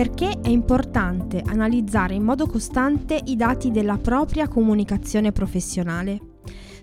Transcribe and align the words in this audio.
perché 0.00 0.40
è 0.40 0.48
importante 0.48 1.42
analizzare 1.44 2.14
in 2.14 2.22
modo 2.22 2.46
costante 2.46 3.20
i 3.22 3.36
dati 3.36 3.70
della 3.70 3.98
propria 3.98 4.48
comunicazione 4.48 5.30
professionale. 5.30 6.18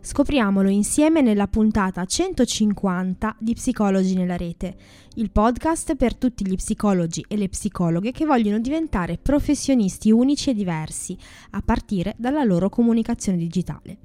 Scopriamolo 0.02 0.70
insieme 0.70 1.23
nella 1.23 1.48
puntata 1.48 2.05
150 2.05 3.38
di 3.40 3.55
Psicologi 3.55 4.14
nella 4.14 4.38
rete, 4.38 4.76
il 5.16 5.32
podcast 5.32 5.95
per 5.95 6.16
tutti 6.16 6.48
gli 6.48 6.54
psicologi 6.54 7.26
e 7.27 7.38
le 7.38 7.50
psicologhe 7.50 8.12
che 8.12 8.27
vogliono 8.27 8.59
diventare 8.59 9.18
professionisti 9.18 10.12
unici 10.12 10.52
e 10.52 10.54
diversi, 10.54 11.18
a 11.49 11.63
partire 11.66 12.13
dalla 12.20 12.44
loro 12.44 12.70
comunicazione 12.70 13.40
digitale. 13.40 13.98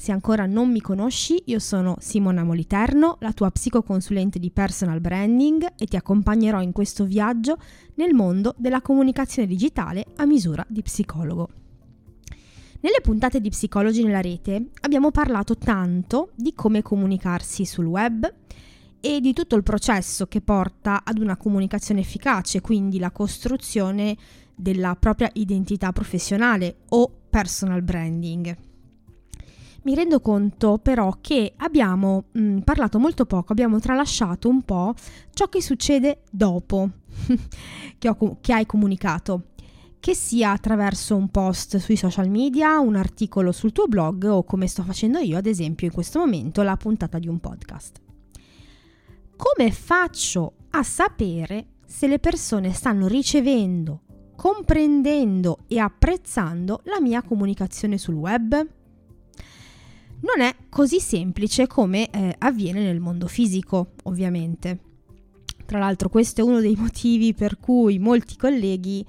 Se 0.00 0.12
ancora 0.12 0.46
non 0.46 0.70
mi 0.70 0.80
conosci, 0.80 1.42
io 1.48 1.58
sono 1.58 1.96
Simona 1.98 2.42
Moliterno, 2.42 3.18
la 3.20 3.34
tua 3.34 3.50
psicoconsulente 3.50 4.38
di 4.38 4.50
personal 4.50 4.98
branding 4.98 5.74
e 5.76 5.84
ti 5.84 5.94
accompagnerò 5.94 6.62
in 6.62 6.72
questo 6.72 7.04
viaggio 7.04 7.58
nel 7.96 8.14
mondo 8.14 8.54
della 8.56 8.80
comunicazione 8.80 9.46
digitale 9.46 10.06
a 10.16 10.24
misura 10.24 10.64
di 10.66 10.80
psicologo. 10.80 11.50
Nelle 12.80 13.02
puntate 13.02 13.42
di 13.42 13.50
Psicologi 13.50 14.02
nella 14.02 14.22
rete 14.22 14.70
abbiamo 14.80 15.10
parlato 15.10 15.58
tanto 15.58 16.30
di 16.34 16.54
come 16.54 16.80
comunicarsi 16.80 17.66
sul 17.66 17.84
web 17.84 18.26
e 19.00 19.20
di 19.20 19.34
tutto 19.34 19.54
il 19.54 19.62
processo 19.62 20.26
che 20.28 20.40
porta 20.40 21.02
ad 21.04 21.18
una 21.18 21.36
comunicazione 21.36 22.00
efficace, 22.00 22.62
quindi 22.62 22.98
la 22.98 23.10
costruzione 23.10 24.16
della 24.54 24.96
propria 24.96 25.28
identità 25.34 25.92
professionale 25.92 26.76
o 26.88 27.12
personal 27.28 27.82
branding. 27.82 28.68
Mi 29.82 29.94
rendo 29.94 30.20
conto 30.20 30.78
però 30.78 31.16
che 31.20 31.54
abbiamo 31.56 32.24
mh, 32.32 32.40
mm, 32.40 32.58
parlato 32.58 32.98
molto 32.98 33.24
poco, 33.24 33.52
abbiamo 33.52 33.78
tralasciato 33.80 34.48
un 34.48 34.62
po' 34.62 34.94
ciò 35.32 35.48
che 35.48 35.62
succede 35.62 36.22
dopo 36.30 36.90
che, 37.98 38.08
ho, 38.08 38.38
che 38.40 38.52
hai 38.52 38.66
comunicato 38.66 39.44
che 40.00 40.14
sia 40.14 40.52
attraverso 40.52 41.14
un 41.14 41.28
post 41.28 41.76
sui 41.76 41.96
social 41.96 42.28
media, 42.28 42.78
un 42.78 42.96
articolo 42.96 43.52
sul 43.52 43.72
tuo 43.72 43.86
blog 43.86 44.24
o 44.24 44.44
come 44.44 44.66
sto 44.66 44.82
facendo 44.82 45.18
io, 45.18 45.36
ad 45.36 45.46
esempio 45.46 45.86
in 45.86 45.92
questo 45.92 46.18
momento, 46.18 46.62
la 46.62 46.76
puntata 46.76 47.18
di 47.18 47.28
un 47.28 47.38
podcast. 47.38 48.00
Come 49.36 49.70
faccio 49.70 50.54
a 50.70 50.82
sapere 50.82 51.66
se 51.86 52.06
le 52.06 52.18
persone 52.18 52.72
stanno 52.72 53.08
ricevendo, 53.08 54.02
comprendendo 54.36 55.58
e 55.66 55.78
apprezzando 55.78 56.80
la 56.84 57.00
mia 57.00 57.22
comunicazione 57.22 57.98
sul 57.98 58.14
web? 58.14 58.79
Non 60.20 60.40
è 60.46 60.54
così 60.68 61.00
semplice 61.00 61.66
come 61.66 62.10
eh, 62.10 62.34
avviene 62.38 62.82
nel 62.82 63.00
mondo 63.00 63.26
fisico, 63.26 63.92
ovviamente. 64.04 64.78
Tra 65.64 65.78
l'altro 65.78 66.08
questo 66.08 66.40
è 66.40 66.44
uno 66.44 66.60
dei 66.60 66.76
motivi 66.78 67.34
per 67.34 67.58
cui 67.58 67.98
molti 67.98 68.36
colleghi 68.36 69.04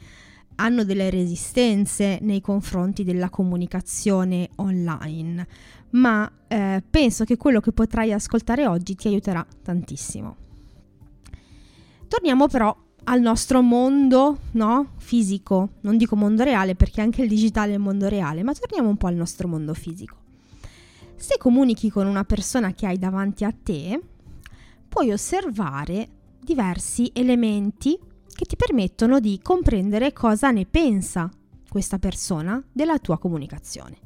hanno 0.55 0.83
delle 0.83 1.09
resistenze 1.09 2.19
nei 2.21 2.39
confronti 2.39 3.03
della 3.03 3.29
comunicazione 3.29 4.49
online, 4.57 5.47
ma 5.91 6.31
eh, 6.47 6.83
penso 6.87 7.23
che 7.23 7.37
quello 7.37 7.59
che 7.59 7.71
potrai 7.71 8.13
ascoltare 8.13 8.67
oggi 8.67 8.95
ti 8.95 9.07
aiuterà 9.07 9.45
tantissimo. 9.63 10.35
Torniamo 12.07 12.47
però 12.47 12.75
al 13.05 13.21
nostro 13.21 13.61
mondo 13.61 14.37
no? 14.51 14.91
fisico, 14.97 15.69
non 15.81 15.97
dico 15.97 16.15
mondo 16.15 16.43
reale 16.43 16.75
perché 16.75 17.01
anche 17.01 17.23
il 17.23 17.29
digitale 17.29 17.73
è 17.73 17.77
mondo 17.77 18.07
reale, 18.07 18.43
ma 18.43 18.53
torniamo 18.53 18.89
un 18.89 18.97
po' 18.97 19.07
al 19.07 19.15
nostro 19.15 19.47
mondo 19.47 19.73
fisico. 19.73 20.17
Se 21.21 21.37
comunichi 21.37 21.91
con 21.91 22.07
una 22.07 22.23
persona 22.23 22.73
che 22.73 22.87
hai 22.87 22.97
davanti 22.97 23.43
a 23.43 23.53
te, 23.53 24.01
puoi 24.89 25.11
osservare 25.11 26.07
diversi 26.41 27.11
elementi 27.13 27.95
che 28.27 28.45
ti 28.45 28.55
permettono 28.55 29.19
di 29.19 29.39
comprendere 29.39 30.13
cosa 30.13 30.49
ne 30.49 30.65
pensa 30.65 31.29
questa 31.69 31.99
persona 31.99 32.59
della 32.71 32.97
tua 32.97 33.19
comunicazione. 33.19 33.97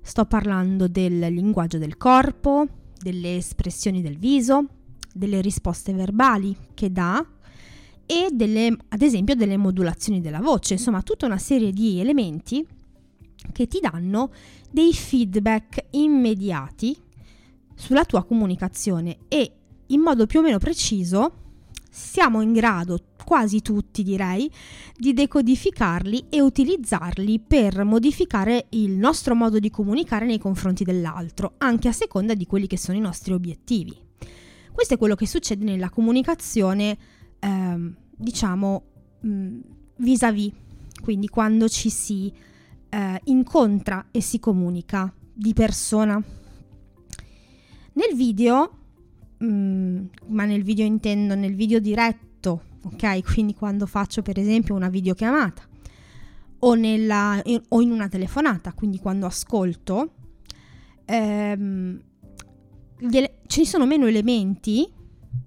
Sto 0.00 0.26
parlando 0.26 0.86
del 0.86 1.18
linguaggio 1.18 1.78
del 1.78 1.96
corpo, 1.96 2.68
delle 2.96 3.38
espressioni 3.38 4.00
del 4.00 4.16
viso, 4.16 4.64
delle 5.12 5.40
risposte 5.40 5.92
verbali 5.92 6.56
che 6.72 6.92
dà 6.92 7.26
e 8.06 8.28
delle, 8.30 8.76
ad 8.90 9.02
esempio 9.02 9.34
delle 9.34 9.56
modulazioni 9.56 10.20
della 10.20 10.40
voce, 10.40 10.74
insomma 10.74 11.02
tutta 11.02 11.26
una 11.26 11.36
serie 11.36 11.72
di 11.72 11.98
elementi 11.98 12.64
che 13.52 13.66
ti 13.66 13.80
danno 13.80 14.32
dei 14.70 14.92
feedback 14.92 15.86
immediati 15.90 16.96
sulla 17.74 18.04
tua 18.04 18.24
comunicazione 18.24 19.18
e 19.28 19.52
in 19.86 20.00
modo 20.00 20.26
più 20.26 20.40
o 20.40 20.42
meno 20.42 20.58
preciso 20.58 21.46
siamo 21.90 22.42
in 22.42 22.52
grado, 22.52 22.98
quasi 23.24 23.60
tutti 23.60 24.02
direi, 24.02 24.50
di 24.96 25.12
decodificarli 25.12 26.26
e 26.28 26.40
utilizzarli 26.40 27.40
per 27.40 27.82
modificare 27.84 28.66
il 28.70 28.92
nostro 28.92 29.34
modo 29.34 29.58
di 29.58 29.70
comunicare 29.70 30.26
nei 30.26 30.38
confronti 30.38 30.84
dell'altro, 30.84 31.54
anche 31.58 31.88
a 31.88 31.92
seconda 31.92 32.34
di 32.34 32.46
quelli 32.46 32.66
che 32.66 32.78
sono 32.78 32.96
i 32.96 33.00
nostri 33.00 33.32
obiettivi. 33.32 33.96
Questo 34.72 34.94
è 34.94 34.98
quello 34.98 35.16
che 35.16 35.26
succede 35.26 35.64
nella 35.64 35.90
comunicazione, 35.90 36.96
ehm, 37.40 37.96
diciamo, 38.16 38.82
mh, 39.20 39.58
vis-à-vis, 39.96 40.52
quindi 41.02 41.28
quando 41.28 41.68
ci 41.68 41.90
si 41.90 42.32
eh, 42.88 43.20
incontra 43.24 44.06
e 44.10 44.20
si 44.20 44.38
comunica 44.38 45.12
di 45.32 45.52
persona. 45.52 46.22
Nel 47.92 48.14
video, 48.14 48.70
mh, 49.38 49.46
mm, 49.46 50.06
ma 50.28 50.44
nel 50.44 50.62
video 50.62 50.84
intendo 50.84 51.34
nel 51.34 51.54
video 51.54 51.78
diretto, 51.80 52.62
ok? 52.84 53.32
Quindi 53.32 53.54
quando 53.54 53.86
faccio 53.86 54.22
per 54.22 54.38
esempio 54.38 54.74
una 54.74 54.88
videochiamata 54.88 55.62
o, 56.60 56.74
nella, 56.74 57.42
o 57.68 57.80
in 57.80 57.90
una 57.90 58.08
telefonata, 58.08 58.72
quindi 58.72 58.98
quando 58.98 59.26
ascolto, 59.26 60.12
ehm, 61.04 62.00
ele- 63.10 63.38
ci 63.46 63.64
sono 63.64 63.86
meno 63.86 64.06
elementi, 64.06 64.88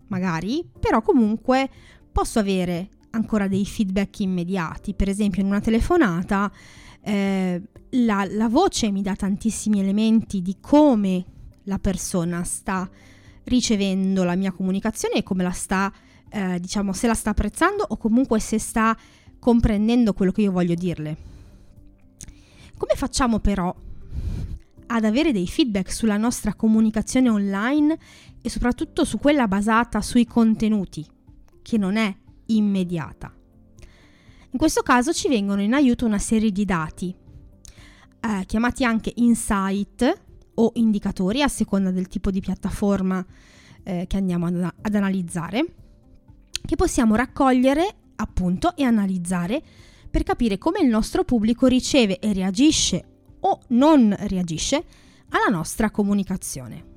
magari, 0.07 0.65
però 0.79 1.01
comunque 1.01 1.69
posso 2.11 2.39
avere 2.39 2.89
ancora 3.11 3.47
dei 3.47 3.65
feedback 3.65 4.19
immediati. 4.19 4.93
Per 4.93 5.09
esempio 5.09 5.41
in 5.41 5.47
una 5.47 5.59
telefonata 5.61 6.51
eh, 7.01 7.61
la, 7.89 8.25
la 8.29 8.47
voce 8.47 8.91
mi 8.91 9.01
dà 9.01 9.15
tantissimi 9.15 9.79
elementi 9.79 10.41
di 10.41 10.57
come 10.59 11.25
la 11.63 11.79
persona 11.79 12.43
sta 12.43 12.89
ricevendo 13.43 14.23
la 14.23 14.35
mia 14.35 14.51
comunicazione 14.51 15.15
e 15.15 15.23
come 15.23 15.43
la 15.43 15.51
sta, 15.51 15.91
eh, 16.29 16.59
diciamo, 16.59 16.93
se 16.93 17.07
la 17.07 17.13
sta 17.13 17.31
apprezzando 17.31 17.85
o 17.87 17.97
comunque 17.97 18.39
se 18.39 18.59
sta 18.59 18.97
comprendendo 19.39 20.13
quello 20.13 20.31
che 20.31 20.41
io 20.41 20.51
voglio 20.51 20.75
dirle. 20.75 21.17
Come 22.77 22.93
facciamo 22.95 23.39
però 23.39 23.73
ad 24.87 25.05
avere 25.05 25.31
dei 25.31 25.47
feedback 25.47 25.91
sulla 25.91 26.17
nostra 26.17 26.53
comunicazione 26.53 27.29
online 27.29 27.97
e 28.41 28.49
soprattutto 28.49 29.05
su 29.05 29.19
quella 29.19 29.47
basata 29.47 30.01
sui 30.01 30.25
contenuti, 30.25 31.05
che 31.61 31.77
non 31.77 31.95
è 31.95 32.15
immediata? 32.47 33.33
In 34.53 34.59
questo 34.59 34.81
caso 34.81 35.13
ci 35.13 35.29
vengono 35.29 35.61
in 35.61 35.73
aiuto 35.73 36.05
una 36.05 36.17
serie 36.17 36.51
di 36.51 36.65
dati, 36.65 37.15
eh, 38.19 38.45
chiamati 38.45 38.83
anche 38.83 39.13
insight 39.15 40.21
o 40.55 40.71
indicatori 40.75 41.41
a 41.41 41.47
seconda 41.47 41.89
del 41.89 42.09
tipo 42.09 42.31
di 42.31 42.41
piattaforma 42.41 43.25
eh, 43.83 44.05
che 44.07 44.17
andiamo 44.17 44.47
ad, 44.47 44.73
ad 44.81 44.93
analizzare, 44.93 45.65
che 46.65 46.75
possiamo 46.75 47.15
raccogliere 47.15 47.95
appunto 48.17 48.75
e 48.75 48.83
analizzare 48.83 49.63
per 50.09 50.23
capire 50.23 50.57
come 50.57 50.81
il 50.81 50.89
nostro 50.89 51.23
pubblico 51.23 51.67
riceve 51.67 52.19
e 52.19 52.33
reagisce 52.33 53.05
o 53.39 53.61
non 53.69 54.13
reagisce 54.19 54.83
alla 55.29 55.55
nostra 55.55 55.89
comunicazione. 55.91 56.89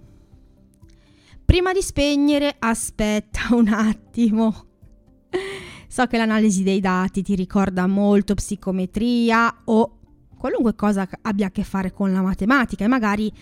Prima 1.44 1.72
di 1.72 1.82
spegnere, 1.82 2.56
aspetta 2.58 3.54
un 3.54 3.68
attimo. 3.68 4.66
So 5.88 6.06
che 6.06 6.16
l'analisi 6.16 6.62
dei 6.62 6.80
dati 6.80 7.22
ti 7.22 7.34
ricorda 7.34 7.86
molto 7.86 8.34
psicometria 8.34 9.62
o 9.64 9.98
qualunque 10.36 10.74
cosa 10.74 11.08
abbia 11.22 11.46
a 11.46 11.50
che 11.50 11.64
fare 11.64 11.92
con 11.92 12.12
la 12.12 12.20
matematica 12.20 12.84
e 12.84 12.88
magari 12.88 13.32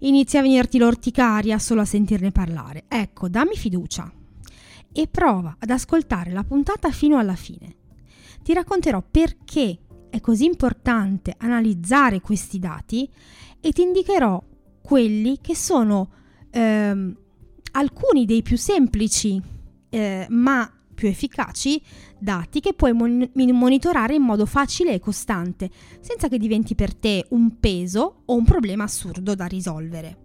inizia 0.00 0.40
a 0.40 0.42
venirti 0.42 0.78
l'orticaria 0.78 1.58
solo 1.58 1.80
a 1.80 1.86
sentirne 1.86 2.30
parlare. 2.30 2.84
Ecco, 2.88 3.28
dammi 3.28 3.54
fiducia 3.54 4.10
e 4.92 5.08
prova 5.08 5.56
ad 5.58 5.70
ascoltare 5.70 6.30
la 6.30 6.44
puntata 6.44 6.90
fino 6.90 7.18
alla 7.18 7.34
fine. 7.34 7.76
Ti 8.42 8.52
racconterò 8.52 9.02
perché 9.08 9.78
è 10.10 10.20
così 10.20 10.44
importante 10.44 11.34
analizzare 11.38 12.20
questi 12.20 12.58
dati 12.58 13.08
e 13.60 13.72
ti 13.72 13.82
indicherò 13.82 14.42
quelli 14.82 15.38
che 15.40 15.54
sono 15.56 16.10
ehm, 16.50 17.16
alcuni 17.72 18.26
dei 18.26 18.42
più 18.42 18.58
semplici 18.58 19.40
eh, 19.88 20.26
ma 20.28 20.70
più 21.02 21.10
efficaci 21.10 21.82
dati 22.16 22.60
che 22.60 22.74
puoi 22.74 22.92
mon- 22.92 23.28
monitorare 23.34 24.14
in 24.14 24.22
modo 24.22 24.46
facile 24.46 24.94
e 24.94 25.00
costante, 25.00 25.68
senza 25.98 26.28
che 26.28 26.38
diventi 26.38 26.76
per 26.76 26.94
te 26.94 27.26
un 27.30 27.58
peso 27.58 28.22
o 28.24 28.36
un 28.36 28.44
problema 28.44 28.84
assurdo 28.84 29.34
da 29.34 29.46
risolvere. 29.46 30.16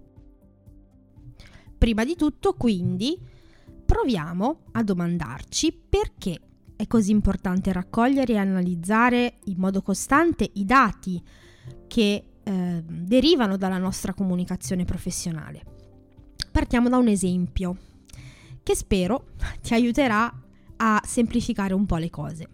Prima 1.76 2.06
di 2.06 2.16
tutto, 2.16 2.54
quindi, 2.54 3.20
proviamo 3.86 4.66
a 4.74 4.84
domandarci 4.84 5.76
perché 5.90 6.40
è 6.76 6.86
così 6.86 7.10
importante 7.10 7.74
raccogliere 7.74 8.34
e 8.34 8.38
analizzare 8.38 9.40
in 9.46 9.56
modo 9.58 9.82
costante 9.82 10.48
i 10.54 10.64
dati 10.64 11.20
che 11.88 12.24
eh, 12.44 12.84
derivano 12.86 13.58
dalla 13.58 13.80
nostra 13.80 14.14
comunicazione 14.14 14.86
professionale. 14.86 15.64
Partiamo 16.52 16.88
da 16.88 16.98
un 16.98 17.08
esempio 17.08 17.78
che 18.62 18.76
spero 18.76 19.30
ti 19.64 19.74
aiuterà 19.74 20.32
a 20.78 21.02
semplificare 21.06 21.74
un 21.74 21.86
po' 21.86 21.98
le 21.98 22.10
cose. 22.10 22.48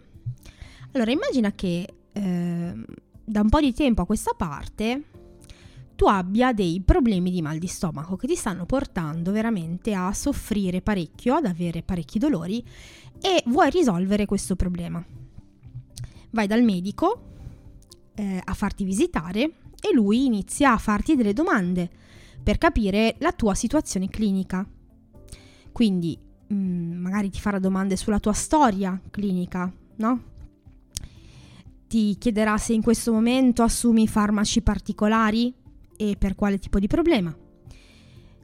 Allora, 0.94 1.12
immagina 1.12 1.52
che 1.54 1.88
eh, 2.12 2.74
da 3.24 3.42
un 3.42 3.50
po' 3.50 3.60
di 3.60 3.74
tempo 3.74 4.02
a 4.02 4.06
questa 4.06 4.34
parte 4.36 5.04
tu 5.96 6.06
abbia 6.06 6.54
dei 6.54 6.82
problemi 6.82 7.32
di 7.32 7.42
mal 7.42 7.58
di 7.58 7.68
stomaco 7.68 8.16
che 8.16 8.28
ti 8.28 8.36
stanno 8.36 8.66
portando 8.66 9.32
veramente 9.32 9.94
a 9.94 10.12
soffrire 10.14 10.82
parecchio, 10.82 11.36
ad 11.36 11.46
avere 11.46 11.84
parecchi 11.84 12.20
dolori 12.20 12.64
e 13.22 13.44
vuoi 13.46 13.70
risolvere 13.70 14.26
questo 14.26 14.56
problema. 14.56 15.04
Vai 16.32 16.48
dal 16.48 16.64
medico 16.64 17.32
eh, 18.16 18.42
a 18.44 18.54
farti 18.54 18.84
visitare 18.84 19.42
e 19.80 19.94
lui 19.94 20.26
inizia 20.26 20.74
a 20.74 20.78
farti 20.78 21.16
delle 21.16 21.34
domande 21.34 21.90
per 22.42 22.58
capire 22.58 23.16
la 23.20 23.32
tua 23.32 23.54
situazione 23.54 24.10
clinica. 24.10 24.68
Quindi 25.72 26.18
mh, 26.48 26.56
mm, 26.56 26.92
magari 26.94 27.30
ti 27.30 27.40
farà 27.40 27.60
domande 27.60 27.96
sulla 27.96 28.20
tua 28.20 28.34
storia 28.34 29.00
clinica, 29.10 29.72
no? 29.98 30.22
Ti 31.88 32.18
chiederà 32.18 32.58
se 32.58 32.74
in 32.74 32.82
questo 32.82 33.12
momento 33.12 33.62
assumi 33.62 34.08
farmaci 34.08 34.62
particolari 34.62 35.54
e 35.96 36.16
per 36.18 36.36
quale 36.36 36.58
tipo 36.58 36.80
di 36.80 36.88
problema. 36.88 37.36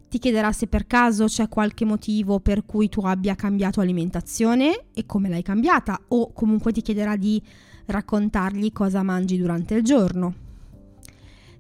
Ti 0.10 0.18
chiederà 0.18 0.51
se 0.51 0.68
per 0.68 0.88
caso 0.88 1.25
c'è 1.25 1.48
qualche 1.48 1.86
motivo 1.86 2.40
per 2.40 2.66
cui 2.66 2.90
tu 2.90 3.01
abbia 3.01 3.36
cambiato 3.36 3.80
alimentazione 3.80 4.86
e 4.94 5.06
come 5.06 5.30
l'hai 5.30 5.44
cambiata 5.44 6.00
o 6.07 6.34
comunque 6.34 6.72
ti 6.72 6.81
chiederà 6.81 7.16
di 7.16 7.42
raccontargli 7.86 8.72
cosa 8.72 9.04
mangi 9.04 9.38
durante 9.38 9.75
il 9.75 9.84
giorno. 9.84 10.34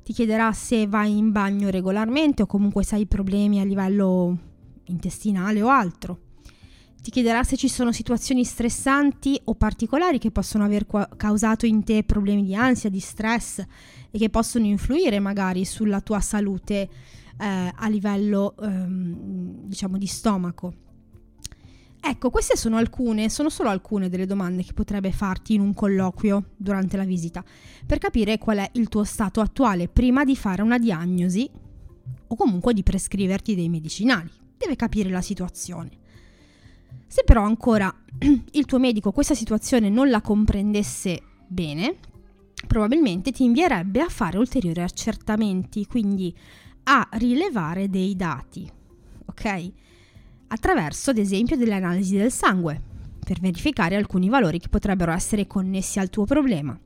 Ti 0.03 0.13
chiederà 0.13 0.51
se 0.51 0.87
vai 0.87 1.15
in 1.15 1.31
bagno 1.31 1.69
regolarmente 1.69 2.41
o 2.41 2.47
comunque 2.47 2.83
se 2.83 2.95
hai 2.95 3.05
problemi 3.05 3.59
a 3.59 3.63
livello 3.63 4.37
intestinale 4.85 5.61
o 5.61 5.67
altro. 5.69 6.19
Ti 7.01 7.11
chiederà 7.11 7.43
se 7.43 7.55
ci 7.55 7.69
sono 7.69 7.93
situazioni 7.93 8.43
stressanti 8.43 9.39
o 9.45 9.55
particolari 9.55 10.19
che 10.19 10.31
possono 10.31 10.65
aver 10.65 10.85
causato 11.15 11.65
in 11.65 11.83
te 11.83 12.03
problemi 12.03 12.43
di 12.43 12.53
ansia, 12.53 12.89
di 12.89 12.99
stress 12.99 13.59
e 14.11 14.17
che 14.17 14.29
possono 14.29 14.65
influire 14.65 15.19
magari 15.19 15.63
sulla 15.63 16.01
tua 16.01 16.19
salute 16.19 16.89
eh, 17.39 17.71
a 17.73 17.87
livello 17.87 18.53
ehm, 18.59 19.65
diciamo 19.65 19.97
di 19.97 20.07
stomaco. 20.07 20.73
Ecco, 22.01 22.29
queste 22.29 22.57
sono 22.57 22.77
alcune, 22.77 23.29
sono 23.29 23.49
solo 23.49 23.69
alcune 23.69 24.09
delle 24.09 24.25
domande 24.25 24.63
che 24.63 24.73
potrebbe 24.73 25.11
farti 25.11 25.53
in 25.53 25.61
un 25.61 25.73
colloquio 25.73 26.51
durante 26.57 26.97
la 26.97 27.03
visita 27.03 27.43
per 27.85 27.97
capire 27.97 28.37
qual 28.37 28.57
è 28.57 28.69
il 28.73 28.89
tuo 28.89 29.03
stato 29.03 29.41
attuale 29.41 29.87
prima 29.87 30.25
di 30.25 30.35
fare 30.35 30.61
una 30.61 30.77
diagnosi 30.77 31.49
o 32.27 32.35
comunque 32.35 32.73
di 32.73 32.83
prescriverti 32.83 33.55
dei 33.55 33.69
medicinali. 33.69 34.29
Deve 34.57 34.75
capire 34.75 35.09
la 35.09 35.21
situazione. 35.21 36.07
Se 37.07 37.23
però 37.23 37.43
ancora 37.43 37.93
il 38.51 38.65
tuo 38.65 38.79
medico 38.79 39.11
questa 39.11 39.35
situazione 39.35 39.89
non 39.89 40.09
la 40.09 40.21
comprendesse 40.21 41.21
bene, 41.47 41.95
probabilmente 42.67 43.31
ti 43.31 43.43
invierebbe 43.43 44.01
a 44.01 44.09
fare 44.09 44.37
ulteriori 44.37 44.81
accertamenti, 44.81 45.85
quindi 45.85 46.35
a 46.83 47.07
rilevare 47.13 47.89
dei 47.89 48.15
dati, 48.15 48.69
ok? 49.25 49.71
Attraverso 50.47 51.11
ad 51.11 51.17
esempio 51.17 51.57
delle 51.57 51.75
analisi 51.75 52.17
del 52.17 52.31
sangue, 52.31 52.81
per 53.23 53.39
verificare 53.39 53.95
alcuni 53.95 54.27
valori 54.27 54.59
che 54.59 54.69
potrebbero 54.69 55.11
essere 55.11 55.45
connessi 55.45 55.99
al 55.99 56.09
tuo 56.09 56.25
problema, 56.25 56.77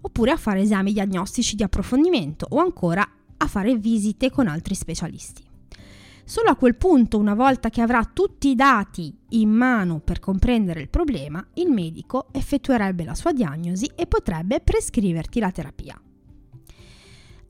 oppure 0.00 0.30
a 0.30 0.36
fare 0.36 0.62
esami 0.62 0.92
diagnostici 0.92 1.54
di 1.54 1.62
approfondimento 1.62 2.46
o 2.48 2.58
ancora 2.60 3.06
a 3.36 3.46
fare 3.46 3.76
visite 3.76 4.30
con 4.30 4.48
altri 4.48 4.74
specialisti. 4.74 5.51
Solo 6.24 6.50
a 6.50 6.56
quel 6.56 6.76
punto, 6.76 7.18
una 7.18 7.34
volta 7.34 7.68
che 7.68 7.80
avrà 7.80 8.04
tutti 8.04 8.48
i 8.48 8.54
dati 8.54 9.14
in 9.30 9.50
mano 9.50 9.98
per 9.98 10.20
comprendere 10.20 10.80
il 10.80 10.88
problema, 10.88 11.44
il 11.54 11.68
medico 11.68 12.28
effettuerebbe 12.32 13.04
la 13.04 13.14
sua 13.14 13.32
diagnosi 13.32 13.90
e 13.94 14.06
potrebbe 14.06 14.60
prescriverti 14.60 15.40
la 15.40 15.50
terapia. 15.50 16.00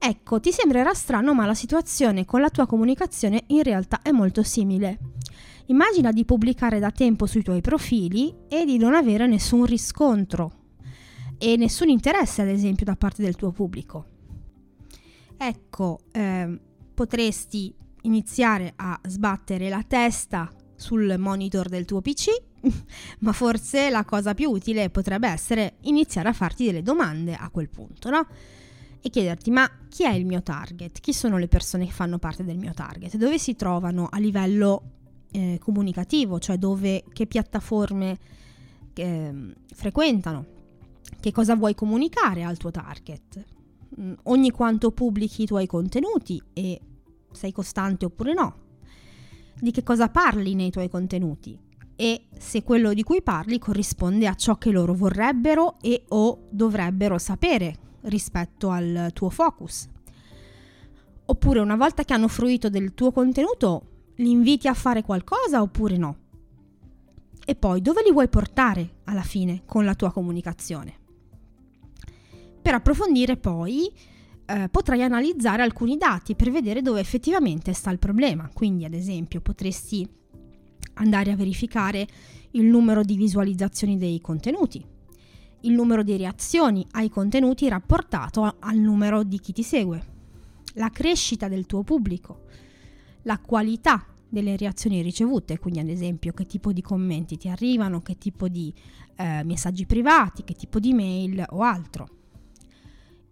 Ecco, 0.05 0.41
ti 0.41 0.51
sembrerà 0.51 0.95
strano, 0.95 1.33
ma 1.33 1.47
la 1.47 1.55
situazione 1.55 2.25
con 2.25 2.41
la 2.41 2.51
tua 2.51 2.67
comunicazione 2.67 3.45
in 3.49 3.63
realtà 3.63 4.03
è 4.03 4.11
molto 4.11 4.43
simile. 4.43 4.99
Immagina 5.67 6.11
di 6.11 6.25
pubblicare 6.25 6.81
da 6.81 6.91
tempo 6.91 7.27
sui 7.27 7.45
tuoi 7.45 7.61
profili 7.61 8.35
e 8.49 8.65
di 8.65 8.79
non 8.79 8.95
avere 8.95 9.29
nessun 9.29 9.65
riscontro 9.65 10.51
e 11.39 11.57
nessun 11.57 11.89
interesse, 11.89 12.43
ad 12.43 12.49
esempio, 12.49 12.85
da 12.85 12.97
parte 12.97 13.23
del 13.23 13.37
tuo 13.37 13.53
pubblico. 13.53 14.07
Ecco, 15.37 16.01
eh, 16.11 16.61
potresti 16.95 17.73
iniziare 18.03 18.73
a 18.77 18.99
sbattere 19.07 19.69
la 19.69 19.83
testa 19.87 20.51
sul 20.77 21.15
monitor 21.19 21.69
del 21.69 21.85
tuo 21.85 22.01
PC, 22.01 22.29
ma 23.21 23.33
forse 23.33 23.91
la 23.91 24.05
cosa 24.05 24.35
più 24.35 24.51
utile 24.51 24.91
potrebbe 24.91 25.29
essere 25.29 25.77
iniziare 25.83 26.29
a 26.29 26.33
farti 26.33 26.67
delle 26.67 26.83
domande 26.83 27.35
a 27.35 27.49
quel 27.51 27.69
punto, 27.69 28.11
no? 28.11 28.27
E 29.05 29.11
chiederti, 29.11 29.51
ma 29.51 29.69
chi 29.89 30.05
è 30.05 30.13
il 30.13 30.25
mio 30.25 30.43
target? 30.43 31.01
Chi 31.01 31.13
sono 31.13 31.37
le 31.37 31.49
persone 31.49 31.87
che 31.87 31.93
fanno 31.93 32.19
parte 32.19 32.45
del 32.45 32.57
mio 32.57 32.73
target? 32.73 33.17
Dove 33.17 33.39
si 33.39 33.57
trovano 33.57 34.07
a 34.09 34.19
livello 34.19 34.83
eh, 35.33 35.59
comunicativo, 35.61 36.39
cioè 36.39 36.57
dove, 36.57 37.05
che 37.13 37.27
piattaforme 37.27 38.19
eh, 38.95 39.55
frequentano? 39.75 40.47
Che 41.19 41.33
cosa 41.33 41.57
vuoi 41.57 41.75
comunicare 41.75 42.45
al 42.45 42.59
tuo 42.59 42.71
target? 42.71 43.45
Mm, 44.01 44.13
ogni 44.25 44.51
quanto 44.51 44.93
pubblichi 44.93 45.43
i 45.43 45.47
tuoi 45.47 45.67
contenuti 45.67 46.41
e 46.53 46.81
sei 47.33 47.53
costante 47.53 48.05
oppure 48.05 48.33
no, 48.35 48.55
di 49.61 49.71
che 49.71 49.83
cosa 49.83 50.09
parli 50.09 50.55
nei 50.55 50.71
tuoi 50.71 50.89
contenuti 50.89 51.59
e 51.97 52.27
se 52.37 52.63
quello 52.63 52.95
di 52.95 53.03
cui 53.03 53.23
parli 53.23 53.59
corrisponde 53.59 54.27
a 54.27 54.35
ciò 54.35 54.57
che 54.57 54.71
loro 54.71 54.95
vorrebbero 54.95 55.77
e 55.81 56.05
o 56.09 56.47
dovrebbero 56.51 57.19
sapere 57.19 57.77
rispetto 58.03 58.71
al 58.71 59.11
tuo 59.13 59.31
focus. 59.31 59.89
Oppure 61.25 61.61
una 61.61 61.77
volta 61.77 62.05
che 62.05 62.13
hanno 62.13 62.29
fruito 62.29 62.69
del 62.69 62.95
tuo 62.95 63.13
contenuto, 63.13 63.87
li 64.17 64.31
inviti 64.31 64.69
a 64.69 64.75
fare 64.75 65.03
qualcosa 65.03 65.63
oppure 65.63 65.97
no? 65.97 66.17
E 67.45 67.55
poi 67.55 67.81
dove 67.81 68.03
li 68.03 68.13
vuoi 68.13 68.29
portare 68.29 68.97
alla 69.05 69.23
fine 69.23 69.63
con 69.65 69.85
la 69.85 69.95
tua 69.95 70.11
comunicazione? 70.11 70.99
Per 72.61 72.75
approfondire 72.75 73.37
poi 73.37 73.93
eh, 74.47 74.69
potrai 74.69 75.03
analizzare 75.03 75.63
alcuni 75.63 75.97
dati 75.97 76.35
per 76.35 76.51
vedere 76.51 76.83
dove 76.83 77.01
effettivamente 77.01 77.73
sta 77.73 77.91
il 77.91 77.99
problema. 77.99 78.51
Quindi, 78.53 78.85
ad 78.85 78.95
esempio, 78.95 79.41
potresti 79.41 80.09
andare 80.95 81.31
a 81.31 81.37
verificare 81.37 82.07
il 82.53 82.65
numero 82.65 83.03
di 83.03 83.17
visualizzazioni 83.17 83.97
dei 83.97 84.21
contenuti, 84.21 84.85
il 85.61 85.73
numero 85.73 86.03
di 86.03 86.17
reazioni 86.17 86.87
ai 86.93 87.09
contenuti 87.09 87.69
rapportato 87.69 88.57
al 88.59 88.77
numero 88.77 89.23
di 89.23 89.39
chi 89.39 89.53
ti 89.53 89.63
segue, 89.63 90.11
la 90.75 90.91
crescita 90.91 91.49
del 91.49 91.67
tuo 91.67 91.83
pubblico, 91.83 92.45
la 93.23 93.39
qualità 93.39 94.05
delle 94.29 94.57
reazioni 94.57 95.03
ricevute, 95.03 95.59
quindi 95.59 95.81
ad 95.81 95.89
esempio 95.89 96.33
che 96.33 96.47
tipo 96.47 96.73
di 96.73 96.83
commenti 96.83 97.37
ti 97.37 97.49
arrivano, 97.49 98.01
che 98.01 98.19
tipo 98.19 98.49
di 98.49 98.73
eh, 99.17 99.43
messaggi 99.45 99.87
privati, 99.87 100.43
che 100.43 100.55
tipo 100.55 100.79
di 100.79 100.93
mail 100.93 101.45
o 101.51 101.63
altro 101.63 102.21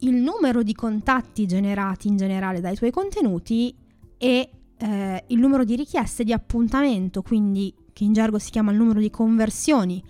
il 0.00 0.14
numero 0.14 0.62
di 0.62 0.74
contatti 0.74 1.46
generati 1.46 2.08
in 2.08 2.16
generale 2.16 2.60
dai 2.60 2.76
tuoi 2.76 2.90
contenuti 2.90 3.74
e 4.16 4.50
eh, 4.76 5.24
il 5.26 5.38
numero 5.38 5.64
di 5.64 5.76
richieste 5.76 6.24
di 6.24 6.32
appuntamento, 6.32 7.22
quindi 7.22 7.74
che 7.92 8.04
in 8.04 8.12
gergo 8.12 8.38
si 8.38 8.50
chiama 8.50 8.70
il 8.70 8.78
numero 8.78 9.00
di 9.00 9.10
conversioni 9.10 10.02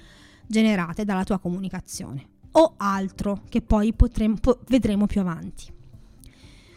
generate 0.46 1.04
dalla 1.04 1.24
tua 1.24 1.38
comunicazione 1.38 2.28
o 2.52 2.74
altro 2.76 3.42
che 3.48 3.62
poi 3.62 3.92
potremo, 3.92 4.36
po- 4.40 4.60
vedremo 4.68 5.06
più 5.06 5.20
avanti. 5.20 5.72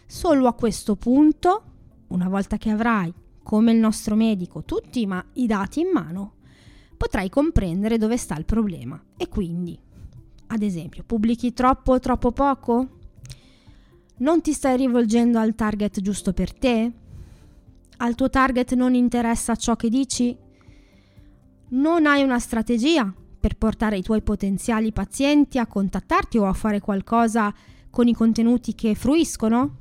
Solo 0.06 0.48
a 0.48 0.54
questo 0.54 0.96
punto, 0.96 1.64
una 2.08 2.30
volta 2.30 2.58
che 2.58 2.70
avrai, 2.70 3.14
come 3.42 3.72
il 3.72 3.80
nostro 3.80 4.16
medico, 4.16 4.64
tutti 4.64 5.06
ma 5.06 5.24
i 5.34 5.48
dati 5.48 5.82
in 5.82 5.90
mano, 5.92 6.36
potrai 6.96 7.30
comprendere 7.30 7.98
dove 7.98 8.18
sta 8.18 8.36
il 8.38 8.46
problema 8.46 9.02
e 9.18 9.28
quindi, 9.28 9.78
ad 10.48 10.62
esempio, 10.62 11.04
pubblichi 11.04 11.54
troppo 11.54 11.94
o 11.94 12.00
troppo 12.00 12.32
poco? 12.32 13.02
Non 14.16 14.42
ti 14.42 14.54
stai 14.54 14.78
rivolgendo 14.78 15.40
al 15.40 15.56
target 15.56 16.00
giusto 16.02 16.34
per 16.34 16.54
te? 16.54 16.92
Al 17.98 18.16
tuo 18.16 18.30
target 18.30 18.74
non 18.76 18.94
interessa 18.94 19.56
ciò 19.56 19.76
che 19.76 19.90
dici? 19.90 20.38
Non 21.70 22.06
hai 22.06 22.22
una 22.22 22.40
strategia 22.40 23.12
per 23.40 23.58
portare 23.58 23.98
i 23.98 24.04
tuoi 24.04 24.22
potenziali 24.22 24.94
pazienti 24.94 25.58
a 25.58 25.66
contattarti 25.66 26.38
o 26.38 26.46
a 26.46 26.54
fare 26.54 26.80
qualcosa 26.80 27.54
con 27.90 28.08
i 28.08 28.14
contenuti 28.14 28.76
che 28.76 28.94
fruiscono? 28.94 29.78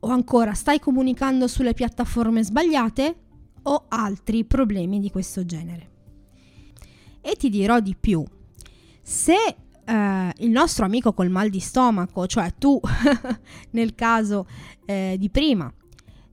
O 0.00 0.08
ancora, 0.08 0.54
stai 0.54 0.78
comunicando 0.78 1.46
sulle 1.48 1.74
piattaforme 1.74 2.44
sbagliate? 2.44 3.16
O 3.62 3.84
altri 3.88 4.44
problemi 4.44 5.00
di 5.00 5.10
questo 5.10 5.44
genere? 5.44 5.90
E 7.20 7.34
ti 7.36 7.50
dirò 7.50 7.80
di 7.80 7.94
più. 7.98 8.24
Se 9.02 9.36
eh, 9.84 10.32
il 10.38 10.50
nostro 10.50 10.84
amico 10.84 11.12
col 11.12 11.30
mal 11.30 11.48
di 11.48 11.60
stomaco, 11.60 12.26
cioè 12.26 12.52
tu 12.58 12.80
nel 13.70 13.94
caso 13.94 14.46
eh, 14.84 15.16
di 15.18 15.30
prima, 15.30 15.72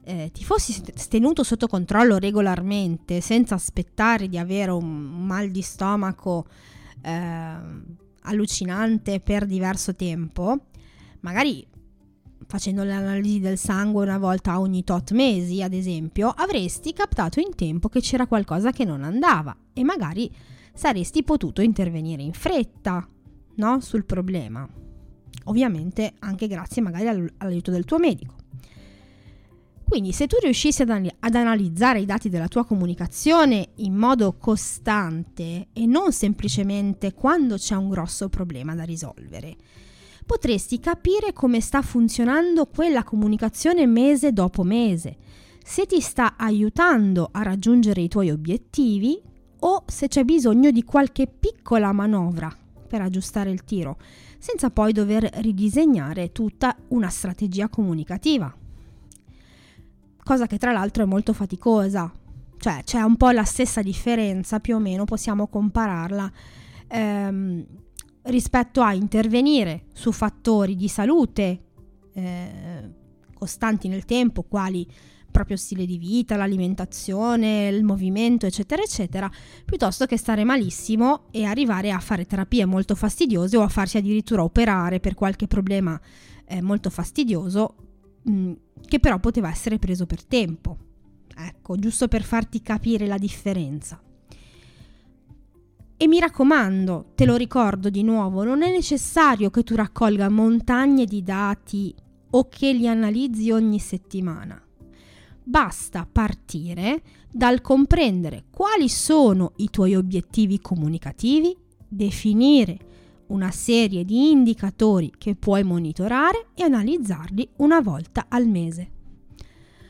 eh, 0.03 0.31
ti 0.33 0.43
fossi 0.43 0.81
tenuto 1.09 1.43
sotto 1.43 1.67
controllo 1.67 2.17
regolarmente 2.17 3.21
senza 3.21 3.55
aspettare 3.55 4.27
di 4.27 4.37
avere 4.37 4.71
un 4.71 5.25
mal 5.25 5.49
di 5.49 5.61
stomaco 5.61 6.47
eh, 7.01 7.55
allucinante 8.21 9.19
per 9.19 9.45
diverso 9.45 9.95
tempo, 9.95 10.65
magari 11.21 11.65
facendo 12.47 12.83
le 12.83 12.93
analisi 12.93 13.39
del 13.39 13.57
sangue 13.57 14.03
una 14.03 14.17
volta 14.17 14.59
ogni 14.59 14.83
tot 14.83 15.11
mesi, 15.11 15.61
ad 15.61 15.73
esempio, 15.73 16.29
avresti 16.29 16.93
captato 16.93 17.39
in 17.39 17.53
tempo 17.55 17.89
che 17.89 17.99
c'era 17.99 18.25
qualcosa 18.25 18.71
che 18.71 18.85
non 18.85 19.03
andava 19.03 19.55
e 19.73 19.83
magari 19.83 20.31
saresti 20.73 21.23
potuto 21.23 21.61
intervenire 21.61 22.23
in 22.23 22.33
fretta 22.33 23.07
no? 23.59 23.79
sul 23.79 24.05
problema. 24.05 24.67
Ovviamente 25.45 26.13
anche 26.19 26.47
grazie 26.47 26.81
magari 26.81 27.31
all'aiuto 27.37 27.71
del 27.71 27.85
tuo 27.85 27.99
medico. 27.99 28.35
Quindi 29.89 30.11
se 30.11 30.27
tu 30.27 30.37
riuscissi 30.39 30.83
ad, 30.83 30.89
ad, 30.89 31.35
analizzare 31.35 31.99
i 31.99 32.05
dati 32.05 32.29
della 32.29 32.47
tua 32.47 32.63
comunicazione 32.63 33.69
in 33.77 33.95
modo 33.95 34.35
costante 34.37 35.69
e 35.73 35.85
non 35.87 36.11
semplicemente 36.11 37.13
quando 37.15 37.55
c'è 37.55 37.75
un 37.75 37.89
grosso 37.89 38.29
problema 38.29 38.75
da 38.75 38.83
risolvere, 38.83 39.55
potresti 40.27 40.79
capire 40.79 41.33
come 41.33 41.59
sta 41.59 41.81
funzionando 41.81 42.67
quella 42.67 43.03
comunicazione 43.03 43.87
mese 43.87 44.31
dopo 44.31 44.61
mese, 44.61 45.17
se 45.63 45.87
ti 45.87 45.99
sta 46.01 46.35
aiutando 46.37 47.29
a 47.31 47.41
raggiungere 47.41 48.01
i 48.01 48.07
tuoi 48.07 48.29
obiettivi 48.29 49.19
o 49.61 49.83
se 49.87 50.07
c'è 50.07 50.23
bisogno 50.23 50.69
di 50.69 50.83
qualche 50.83 51.25
piccola 51.25 51.91
manovra 51.93 52.55
per 52.89 53.01
aggiustare 53.01 53.51
il 53.51 53.63
tiro, 53.63 53.97
senza 54.37 54.69
poi 54.71 54.91
dover 54.91 55.23
ridisegnare 55.35 56.33
tutta 56.33 56.75
una 56.89 57.07
strategia 57.09 57.69
comunicativa. 57.69 58.53
Cosa 60.21 60.47
che 60.47 60.57
tra 60.57 60.73
l'altro 60.73 61.03
è 61.03 61.05
molto 61.05 61.31
faticosa, 61.31 62.11
cioè 62.57 62.81
c'è 62.83 63.01
un 63.01 63.15
po' 63.15 63.29
la 63.29 63.45
stessa 63.45 63.81
differenza, 63.81 64.59
più 64.59 64.75
o 64.75 64.79
meno 64.79 65.05
possiamo 65.05 65.47
compararla 65.47 66.31
ehm, 66.87 67.65
rispetto 68.23 68.81
a 68.81 68.93
intervenire 68.93 69.85
su 69.93 70.11
fattori 70.11 70.75
di 70.75 70.87
salute 70.87 71.63
eh, 72.13 72.93
costanti 73.33 73.87
nel 73.87 74.05
tempo, 74.05 74.43
quali 74.43 74.85
proprio 75.31 75.57
stile 75.57 75.85
di 75.85 75.97
vita, 75.97 76.35
l'alimentazione, 76.35 77.67
il 77.67 77.83
movimento, 77.83 78.45
eccetera, 78.45 78.81
eccetera, 78.81 79.29
piuttosto 79.65 80.05
che 80.05 80.17
stare 80.17 80.43
malissimo 80.43 81.25
e 81.31 81.45
arrivare 81.45 81.91
a 81.91 81.99
fare 81.99 82.25
terapie 82.25 82.65
molto 82.65 82.95
fastidiose 82.95 83.57
o 83.57 83.61
a 83.61 83.67
farsi 83.67 83.97
addirittura 83.97 84.43
operare 84.43 84.99
per 84.99 85.13
qualche 85.13 85.47
problema 85.47 85.99
eh, 86.45 86.61
molto 86.61 86.89
fastidioso, 86.89 87.75
mh, 88.23 88.31
mm, 88.31 88.51
che 88.85 88.99
però 88.99 89.19
poteva 89.19 89.49
essere 89.49 89.79
preso 89.79 90.05
per 90.05 90.23
tempo. 90.23 90.77
Ecco, 91.35 91.77
giusto 91.77 92.07
per 92.07 92.23
farti 92.23 92.61
capire 92.61 93.07
la 93.07 93.17
differenza. 93.17 94.01
E 96.01 96.07
mi 96.07 96.19
raccomando, 96.19 97.11
te 97.13 97.25
lo 97.25 97.35
ricordo 97.35 97.89
di 97.89 98.03
nuovo, 98.03 98.43
non 98.43 98.63
è 98.63 98.71
necessario 98.71 99.49
che 99.49 99.63
tu 99.63 99.75
raccolga 99.75 100.29
montagne 100.29 101.05
di 101.05 101.21
dati 101.23 101.93
o 102.31 102.47
che 102.47 102.71
li 102.71 102.87
analizzi 102.87 103.51
ogni 103.51 103.79
settimana. 103.79 104.61
Basta 105.49 106.05
partire 106.05 107.01
dal 107.27 107.61
comprendere 107.61 108.43
quali 108.51 108.87
sono 108.87 109.53
i 109.55 109.71
tuoi 109.71 109.95
obiettivi 109.95 110.59
comunicativi, 110.59 111.57
definire 111.87 112.77
una 113.29 113.49
serie 113.49 114.05
di 114.05 114.29
indicatori 114.29 115.11
che 115.17 115.33
puoi 115.33 115.63
monitorare 115.63 116.49
e 116.53 116.61
analizzarli 116.61 117.49
una 117.57 117.81
volta 117.81 118.27
al 118.29 118.45
mese. 118.45 118.91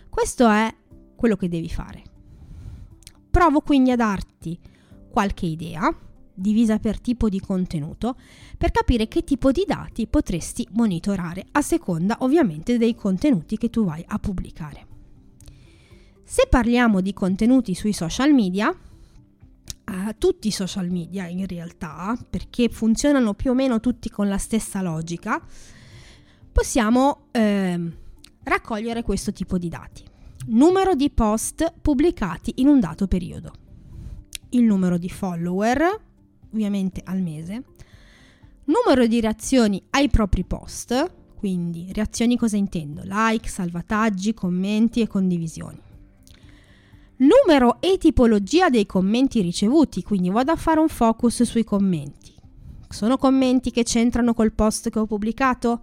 Questo 0.07 0.47
è 0.47 0.73
quello 1.17 1.35
che 1.35 1.49
devi 1.49 1.67
fare. 1.67 2.03
Provo 3.29 3.59
quindi 3.59 3.91
a 3.91 3.97
darti 3.97 4.57
qualche 5.11 5.45
idea, 5.45 5.93
divisa 6.33 6.79
per 6.79 7.01
tipo 7.01 7.27
di 7.27 7.41
contenuto, 7.41 8.15
per 8.57 8.71
capire 8.71 9.09
che 9.09 9.25
tipo 9.25 9.51
di 9.51 9.65
dati 9.67 10.07
potresti 10.07 10.65
monitorare 10.71 11.45
a 11.51 11.61
seconda 11.61 12.15
ovviamente 12.21 12.77
dei 12.77 12.95
contenuti 12.95 13.57
che 13.57 13.69
tu 13.69 13.83
vai 13.83 14.01
a 14.07 14.17
pubblicare. 14.19 14.88
Se 16.31 16.45
parliamo 16.47 17.01
di 17.01 17.11
contenuti 17.11 17.73
sui 17.73 17.91
social 17.91 18.31
media, 18.35 18.69
eh, 18.69 20.15
tutti 20.19 20.49
i 20.49 20.51
social 20.51 20.87
media 20.87 21.25
in 21.25 21.47
realtà, 21.47 22.15
perché 22.29 22.69
funzionano 22.69 23.33
più 23.33 23.49
o 23.49 23.53
meno 23.55 23.79
tutti 23.79 24.11
con 24.11 24.29
la 24.29 24.37
stessa 24.37 24.83
logica, 24.83 25.43
possiamo 26.51 27.29
eh, 27.31 27.79
raccogliere 28.43 29.01
questo 29.01 29.33
tipo 29.33 29.57
di 29.57 29.69
dati. 29.69 30.03
Numero 30.49 30.93
di 30.93 31.09
post 31.09 31.73
pubblicati 31.81 32.53
in 32.57 32.67
un 32.67 32.79
dato 32.79 33.07
periodo 33.07 33.51
il 34.49 34.63
numero 34.65 34.99
di 34.99 35.09
follower, 35.09 35.99
ovviamente 36.53 37.01
al 37.03 37.23
mese, 37.23 37.63
numero 38.65 39.07
di 39.07 39.19
reazioni 39.19 39.81
ai 39.89 40.09
propri 40.09 40.43
post, 40.43 41.11
quindi 41.35 41.91
reazioni 41.91 42.37
cosa 42.37 42.55
intendo? 42.55 43.01
Like, 43.03 43.49
salvataggi, 43.49 44.35
commenti 44.35 45.01
e 45.01 45.07
condivisioni. 45.07 45.87
Numero 47.21 47.81
e 47.81 47.97
tipologia 47.97 48.69
dei 48.69 48.85
commenti 48.85 49.41
ricevuti, 49.41 50.03
quindi 50.03 50.29
vado 50.29 50.53
a 50.53 50.55
fare 50.55 50.79
un 50.79 50.87
focus 50.87 51.43
sui 51.43 51.65
commenti. 51.65 52.33
Sono 52.87 53.17
commenti 53.17 53.71
che 53.71 53.83
c'entrano 53.83 54.33
col 54.33 54.53
post 54.53 54.89
che 54.89 54.99
ho 54.99 55.05
pubblicato? 55.05 55.81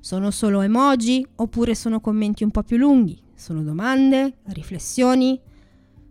Sono 0.00 0.30
solo 0.30 0.62
emoji 0.62 1.26
oppure 1.36 1.74
sono 1.74 2.00
commenti 2.00 2.42
un 2.42 2.50
po' 2.50 2.62
più 2.62 2.78
lunghi? 2.78 3.20
Sono 3.34 3.62
domande, 3.62 4.38
riflessioni, 4.44 5.38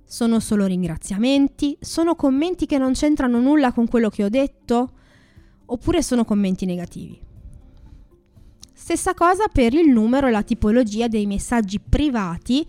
sono 0.06 0.40
solo 0.40 0.68
ringraziamenti? 0.68 1.76
Sono 1.80 2.14
commenti 2.16 2.68
che 2.68 2.78
non 2.78 2.94
c'entrano 2.94 3.40
nulla 3.40 3.72
con 3.72 3.88
quello 3.88 4.10
che 4.10 4.24
ho 4.24 4.30
detto? 4.30 4.92
Oppure 5.66 6.04
sono 6.04 6.24
commenti 6.24 6.66
negativi? 6.66 7.20
Stessa 8.72 9.16
cosa 9.16 9.48
per 9.52 9.74
il 9.74 9.90
numero 9.90 10.28
e 10.28 10.32
la 10.32 10.44
tipologia 10.44 11.08
dei 11.08 11.26
messaggi 11.26 11.80
privati 11.80 12.64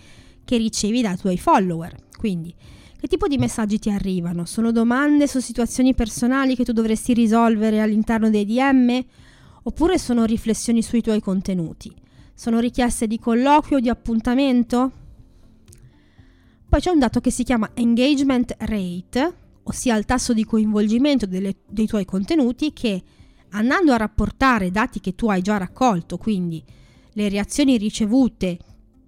che 0.45 0.57
ricevi 0.57 1.03
dai 1.03 1.17
tuoi 1.17 1.39
follower. 1.39 1.95
Quindi, 2.17 2.55
che 3.03 3.09
tipo 3.09 3.27
di 3.27 3.37
messaggi 3.37 3.79
ti 3.79 3.91
arrivano? 3.91 4.45
Sono 4.45 4.71
domande 4.71 5.27
su 5.27 5.41
situazioni 5.41 5.95
personali 5.95 6.55
che 6.55 6.65
tu 6.65 6.73
dovresti 6.73 7.13
risolvere 7.15 7.81
all'interno 7.81 8.31
dei 8.31 8.45
DM? 8.45 9.05
Oppure 9.65 9.99
sono 9.99 10.25
riflessioni 10.25 10.83
sui 10.83 11.01
tuoi 11.01 11.21
contenuti? 11.21 11.93
Sono 12.35 12.61
richieste 12.61 13.07
di 13.07 13.19
colloquio 13.19 13.79
o 13.79 13.81
di 13.81 13.89
appuntamento? 13.89 14.93
Poi 16.69 16.81
c'è 16.81 16.91
un 16.91 17.01
dato 17.01 17.21
che 17.21 17.31
si 17.31 17.43
chiama 17.43 17.71
engagement 17.75 18.55
rate, 18.61 19.35
ossia 19.65 19.97
il 19.97 20.05
tasso 20.05 20.33
di 20.33 20.45
coinvolgimento 20.45 21.27
delle, 21.27 21.57
dei 21.69 21.87
tuoi 21.87 22.05
contenuti 22.05 22.73
che 22.73 23.03
andando 23.51 23.93
a 23.93 23.97
rapportare 23.97 24.71
dati 24.71 25.01
che 25.01 25.15
tu 25.15 25.29
hai 25.29 25.43
già 25.43 25.57
raccolto, 25.57 26.17
quindi 26.17 26.63
le 27.13 27.29
reazioni 27.29 27.77
ricevute 27.77 28.59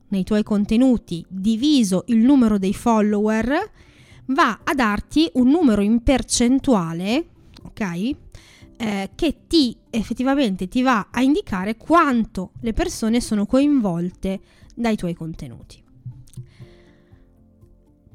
nei 0.08 0.24
tuoi 0.24 0.42
contenuti 0.42 1.24
diviso 1.28 2.04
il 2.08 2.18
numero 2.18 2.58
dei 2.58 2.74
follower, 2.74 3.70
va 4.26 4.60
a 4.62 4.74
darti 4.74 5.28
un 5.34 5.48
numero 5.48 5.82
in 5.82 6.02
percentuale, 6.02 7.26
ok? 7.62 8.10
Eh, 8.76 9.10
che 9.14 9.36
ti 9.46 9.76
effettivamente 9.90 10.66
ti 10.66 10.82
va 10.82 11.08
a 11.10 11.22
indicare 11.22 11.76
quanto 11.76 12.52
le 12.60 12.72
persone 12.72 13.20
sono 13.20 13.46
coinvolte 13.46 14.40
dai 14.74 14.96
tuoi 14.96 15.14
contenuti. 15.14 15.82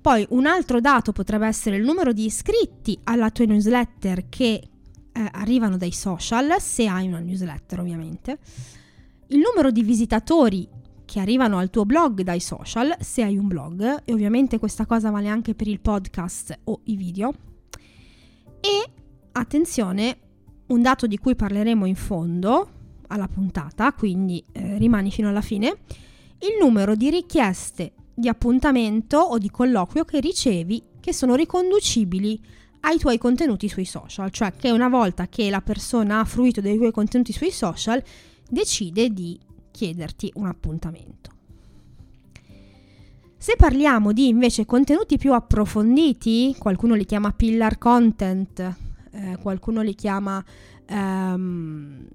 Poi 0.02 0.26
un 0.30 0.46
altro 0.46 0.80
dato 0.80 1.12
potrebbe 1.12 1.48
essere 1.48 1.76
il 1.76 1.84
numero 1.84 2.14
di 2.14 2.26
iscritti 2.26 2.98
alla 3.04 3.32
tua 3.32 3.46
newsletter 3.46 4.30
che 4.30 4.70
eh, 5.12 5.30
arrivano 5.32 5.78
dai 5.78 5.92
social, 5.92 6.56
se 6.60 6.88
hai 6.88 7.08
una 7.08 7.20
newsletter 7.20 7.80
ovviamente, 7.80 8.40
il 9.28 9.40
numero 9.40 9.72
di 9.72 9.84
visitatori 9.84 10.68
che 11.10 11.20
arrivano 11.20 11.58
al 11.58 11.72
tuo 11.72 11.86
blog 11.86 12.22
dai 12.22 12.40
social, 12.40 12.96
se 13.00 13.24
hai 13.24 13.36
un 13.36 13.48
blog, 13.48 14.04
e 14.06 14.14
ovviamente 14.14 14.60
questa 14.60 14.86
cosa 14.86 15.10
vale 15.10 15.28
anche 15.28 15.56
per 15.56 15.68
il 15.68 15.80
podcast 15.80 16.60
o 16.66 16.82
i 16.84 16.96
video. 16.96 17.34
E 18.62 18.92
attenzione, 19.32 20.18
un 20.68 20.84
dato 20.84 21.08
di 21.08 21.18
cui 21.18 21.34
parleremo 21.34 21.88
in 21.88 21.96
fondo 21.96 22.70
alla 23.08 23.28
puntata, 23.28 23.92
quindi 23.94 24.44
eh, 24.52 24.78
rimani 24.78 25.10
fino 25.10 25.30
alla 25.30 25.42
fine, 25.42 25.78
il 26.42 26.60
numero 26.62 26.94
di 26.94 27.10
richieste 27.10 27.94
di 28.14 28.28
appuntamento 28.28 29.18
o 29.18 29.40
di 29.40 29.50
colloquio 29.50 30.06
che 30.06 30.20
ricevi 30.20 30.84
che 31.00 31.12
sono 31.12 31.34
riconducibili 31.34 32.40
ai 32.82 33.00
tuoi 33.00 33.18
contenuti 33.18 33.68
sui 33.68 33.86
social, 33.86 34.30
cioè 34.30 34.54
che 34.56 34.70
una 34.70 34.90
volta 34.90 35.28
che 35.28 35.50
la 35.50 35.62
persona 35.62 36.20
ha 36.20 36.26
fruito 36.26 36.62
dei 36.62 36.78
tuoi 36.78 36.92
contenuti 36.92 37.34
sui 37.34 37.50
social 37.50 38.00
decide 38.48 39.10
di 39.10 39.40
chiederti 39.80 40.30
un 40.36 40.48
appuntamento. 40.48 41.32
Se 43.38 43.56
parliamo 43.56 44.12
di 44.12 44.28
invece 44.28 44.66
contenuti 44.66 45.18
più 45.18 45.34
approfonditi, 45.34 46.54
qualcuno 46.60 46.96
li 46.96 47.06
chiama 47.06 47.32
pillar 47.32 47.78
content, 47.78 48.60
eh, 49.12 49.38
qualcuno 49.42 49.82
li 49.82 49.96
chiama 49.96 50.44
ehm, 50.86 52.08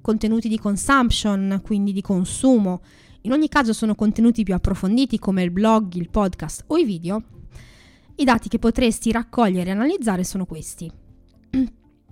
contenuti 0.00 0.48
di 0.48 0.58
consumption, 0.58 1.60
quindi 1.62 1.92
di 1.92 2.00
consumo, 2.00 2.80
in 3.22 3.32
ogni 3.32 3.48
caso 3.48 3.74
sono 3.74 3.94
contenuti 3.94 4.42
più 4.42 4.54
approfonditi 4.54 5.18
come 5.18 5.42
il 5.42 5.50
blog, 5.50 5.92
il 5.92 6.08
podcast 6.08 6.64
o 6.68 6.78
i 6.78 6.86
video, 6.86 7.22
i 8.14 8.24
dati 8.24 8.48
che 8.48 8.58
potresti 8.58 9.12
raccogliere 9.12 9.68
e 9.68 9.72
analizzare 9.72 10.24
sono 10.24 10.46
questi. 10.46 10.90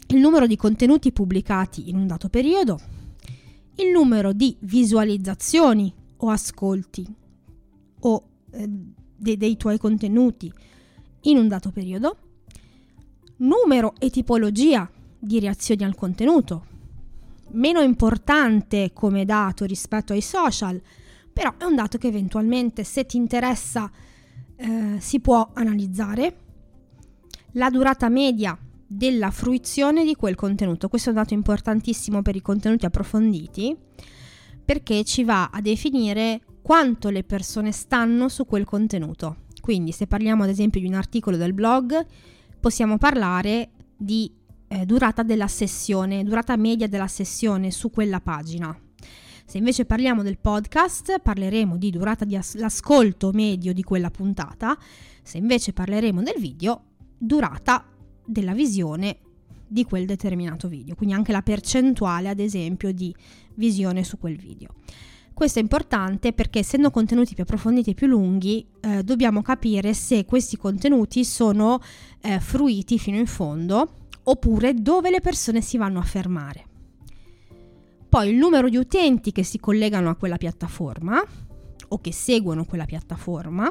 Il 0.08 0.18
numero 0.18 0.46
di 0.46 0.56
contenuti 0.56 1.10
pubblicati 1.10 1.88
in 1.88 1.96
un 1.96 2.06
dato 2.06 2.28
periodo, 2.28 2.78
il 3.76 3.90
numero 3.90 4.32
di 4.32 4.56
visualizzazioni 4.60 5.92
o 6.18 6.30
ascolti 6.30 7.06
o 8.00 8.28
eh, 8.50 8.68
de- 9.16 9.36
dei 9.36 9.56
tuoi 9.56 9.78
contenuti 9.78 10.52
in 11.22 11.38
un 11.38 11.48
dato 11.48 11.70
periodo, 11.70 12.16
numero 13.38 13.94
e 13.98 14.10
tipologia 14.10 14.88
di 15.18 15.40
reazioni 15.40 15.84
al 15.84 15.94
contenuto, 15.94 16.66
meno 17.50 17.80
importante 17.80 18.92
come 18.92 19.24
dato 19.24 19.64
rispetto 19.64 20.12
ai 20.12 20.20
social, 20.20 20.80
però 21.32 21.54
è 21.58 21.64
un 21.64 21.74
dato 21.74 21.98
che 21.98 22.06
eventualmente 22.06 22.84
se 22.84 23.04
ti 23.04 23.16
interessa 23.16 23.90
eh, 24.56 24.96
si 25.00 25.20
può 25.20 25.50
analizzare. 25.52 26.36
La 27.52 27.70
durata 27.70 28.08
media 28.08 28.56
della 28.86 29.30
fruizione 29.30 30.04
di 30.04 30.14
quel 30.14 30.34
contenuto. 30.34 30.88
Questo 30.88 31.08
è 31.08 31.12
un 31.12 31.18
dato 31.18 31.34
importantissimo 31.34 32.22
per 32.22 32.36
i 32.36 32.42
contenuti 32.42 32.86
approfonditi 32.86 33.76
perché 34.64 35.04
ci 35.04 35.24
va 35.24 35.50
a 35.52 35.60
definire 35.60 36.40
quanto 36.62 37.10
le 37.10 37.22
persone 37.22 37.70
stanno 37.70 38.28
su 38.28 38.44
quel 38.44 38.64
contenuto. 38.64 39.44
Quindi 39.60 39.92
se 39.92 40.06
parliamo 40.06 40.42
ad 40.42 40.48
esempio 40.48 40.80
di 40.80 40.86
un 40.86 40.94
articolo 40.94 41.36
del 41.36 41.52
blog, 41.52 42.04
possiamo 42.58 42.98
parlare 42.98 43.70
di 43.96 44.30
eh, 44.68 44.84
durata 44.84 45.22
della 45.22 45.46
sessione, 45.46 46.24
durata 46.24 46.56
media 46.56 46.88
della 46.88 47.06
sessione 47.06 47.70
su 47.70 47.90
quella 47.90 48.20
pagina. 48.20 48.76
Se 49.44 49.58
invece 49.58 49.84
parliamo 49.84 50.24
del 50.24 50.38
podcast, 50.38 51.20
parleremo 51.20 51.76
di 51.76 51.90
durata 51.90 52.24
di 52.24 52.34
as- 52.34 52.56
l'ascolto 52.56 53.30
medio 53.32 53.72
di 53.72 53.84
quella 53.84 54.10
puntata. 54.10 54.76
Se 55.22 55.38
invece 55.38 55.72
parleremo 55.72 56.20
del 56.22 56.40
video, 56.40 56.82
durata 57.16 57.84
della 58.26 58.52
visione 58.52 59.18
di 59.66 59.84
quel 59.84 60.06
determinato 60.06 60.68
video, 60.68 60.94
quindi 60.94 61.14
anche 61.14 61.32
la 61.32 61.42
percentuale, 61.42 62.28
ad 62.28 62.38
esempio, 62.38 62.92
di 62.92 63.14
visione 63.54 64.04
su 64.04 64.18
quel 64.18 64.36
video. 64.36 64.74
Questo 65.32 65.58
è 65.58 65.62
importante 65.62 66.32
perché 66.32 66.60
essendo 66.60 66.90
contenuti 66.90 67.34
più 67.34 67.42
approfonditi 67.42 67.90
e 67.90 67.94
più 67.94 68.06
lunghi, 68.06 68.66
eh, 68.80 69.02
dobbiamo 69.02 69.42
capire 69.42 69.92
se 69.92 70.24
questi 70.24 70.56
contenuti 70.56 71.24
sono 71.24 71.80
eh, 72.22 72.40
fruiti 72.40 72.98
fino 72.98 73.18
in 73.18 73.26
fondo 73.26 74.08
oppure 74.22 74.72
dove 74.74 75.10
le 75.10 75.20
persone 75.20 75.60
si 75.60 75.76
vanno 75.76 75.98
a 75.98 76.04
fermare. 76.04 76.64
Poi 78.08 78.30
il 78.30 78.36
numero 78.36 78.70
di 78.70 78.78
utenti 78.78 79.30
che 79.30 79.42
si 79.42 79.58
collegano 79.58 80.08
a 80.08 80.14
quella 80.14 80.38
piattaforma 80.38 81.22
o 81.88 82.00
che 82.00 82.12
seguono 82.12 82.64
quella 82.64 82.86
piattaforma. 82.86 83.70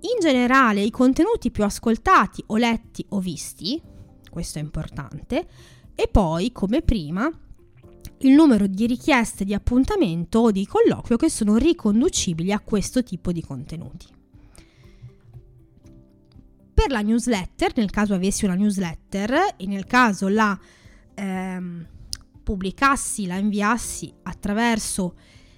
In 0.00 0.20
generale 0.20 0.80
i 0.80 0.90
contenuti 0.90 1.50
più 1.50 1.64
ascoltati 1.64 2.42
o 2.46 2.56
letti 2.56 3.04
o 3.10 3.20
visti, 3.20 3.82
questo 4.30 4.58
è 4.58 4.62
importante, 4.62 5.46
e 5.94 6.06
poi, 6.06 6.52
come 6.52 6.82
prima, 6.82 7.28
il 8.18 8.32
numero 8.32 8.66
di 8.66 8.86
richieste 8.86 9.44
di 9.44 9.54
appuntamento 9.54 10.38
o 10.38 10.50
di 10.52 10.66
colloquio 10.66 11.16
che 11.16 11.28
sono 11.28 11.56
riconducibili 11.56 12.52
a 12.52 12.60
questo 12.60 13.02
tipo 13.02 13.32
di 13.32 13.42
contenuti. 13.42 14.06
Per 16.74 16.90
la 16.90 17.00
newsletter, 17.00 17.72
nel 17.76 17.90
caso 17.90 18.14
avessi 18.14 18.44
una 18.44 18.54
newsletter 18.54 19.54
e 19.56 19.66
nel 19.66 19.84
caso 19.84 20.28
la 20.28 20.56
ehm, 21.14 21.86
pubblicassi, 22.44 23.26
la 23.26 23.36
inviassi 23.36 24.12
attraverso 24.22 25.16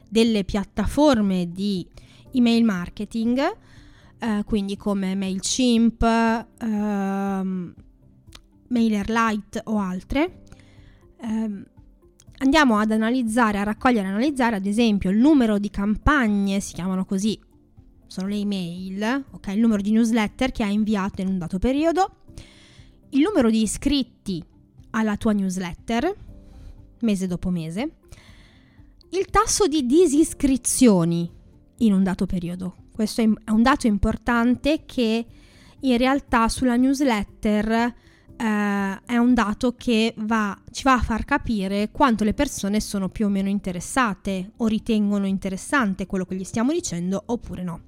delle 0.08 0.44
piattaforme 0.44 1.50
di 1.52 1.86
email 2.32 2.64
marketing, 2.64 3.38
eh, 4.20 4.44
quindi 4.44 4.76
come 4.76 5.14
MailChimp, 5.14 6.02
ehm, 6.02 7.74
MailerLite 8.68 9.62
o 9.64 9.78
altre, 9.78 10.42
ehm, 11.20 11.64
andiamo 12.38 12.78
ad 12.78 12.90
analizzare, 12.90 13.58
a 13.58 13.62
raccogliere 13.62 14.06
e 14.06 14.10
analizzare 14.10 14.56
ad 14.56 14.66
esempio 14.66 15.10
il 15.10 15.16
numero 15.16 15.58
di 15.58 15.70
campagne, 15.70 16.60
si 16.60 16.74
chiamano 16.74 17.04
così, 17.06 17.38
sono 18.06 18.28
le 18.28 18.36
email, 18.36 19.24
ok? 19.30 19.48
Il 19.48 19.60
numero 19.60 19.80
di 19.80 19.92
newsletter 19.92 20.52
che 20.52 20.64
hai 20.64 20.74
inviato 20.74 21.22
in 21.22 21.28
un 21.28 21.38
dato 21.38 21.58
periodo, 21.58 22.16
il 23.10 23.20
numero 23.22 23.50
di 23.50 23.62
iscritti 23.62 24.44
alla 24.90 25.16
tua 25.16 25.32
newsletter, 25.32 26.14
mese 27.00 27.26
dopo 27.26 27.50
mese, 27.50 27.96
il 29.10 29.26
tasso 29.26 29.66
di 29.66 29.86
disiscrizioni 29.86 31.30
in 31.78 31.92
un 31.92 32.02
dato 32.02 32.26
periodo. 32.26 32.79
Questo 33.00 33.22
è 33.22 33.50
un 33.50 33.62
dato 33.62 33.86
importante 33.86 34.82
che 34.84 35.24
in 35.80 35.96
realtà 35.96 36.50
sulla 36.50 36.76
newsletter 36.76 37.70
eh, 37.70 37.94
è 39.06 39.16
un 39.16 39.32
dato 39.32 39.74
che 39.74 40.12
va, 40.18 40.54
ci 40.70 40.82
va 40.82 40.92
a 40.92 41.00
far 41.00 41.24
capire 41.24 41.88
quanto 41.90 42.24
le 42.24 42.34
persone 42.34 42.78
sono 42.78 43.08
più 43.08 43.24
o 43.24 43.28
meno 43.30 43.48
interessate 43.48 44.50
o 44.58 44.66
ritengono 44.66 45.26
interessante 45.26 46.04
quello 46.04 46.26
che 46.26 46.34
gli 46.34 46.44
stiamo 46.44 46.72
dicendo 46.72 47.22
oppure 47.24 47.62
no. 47.62 47.80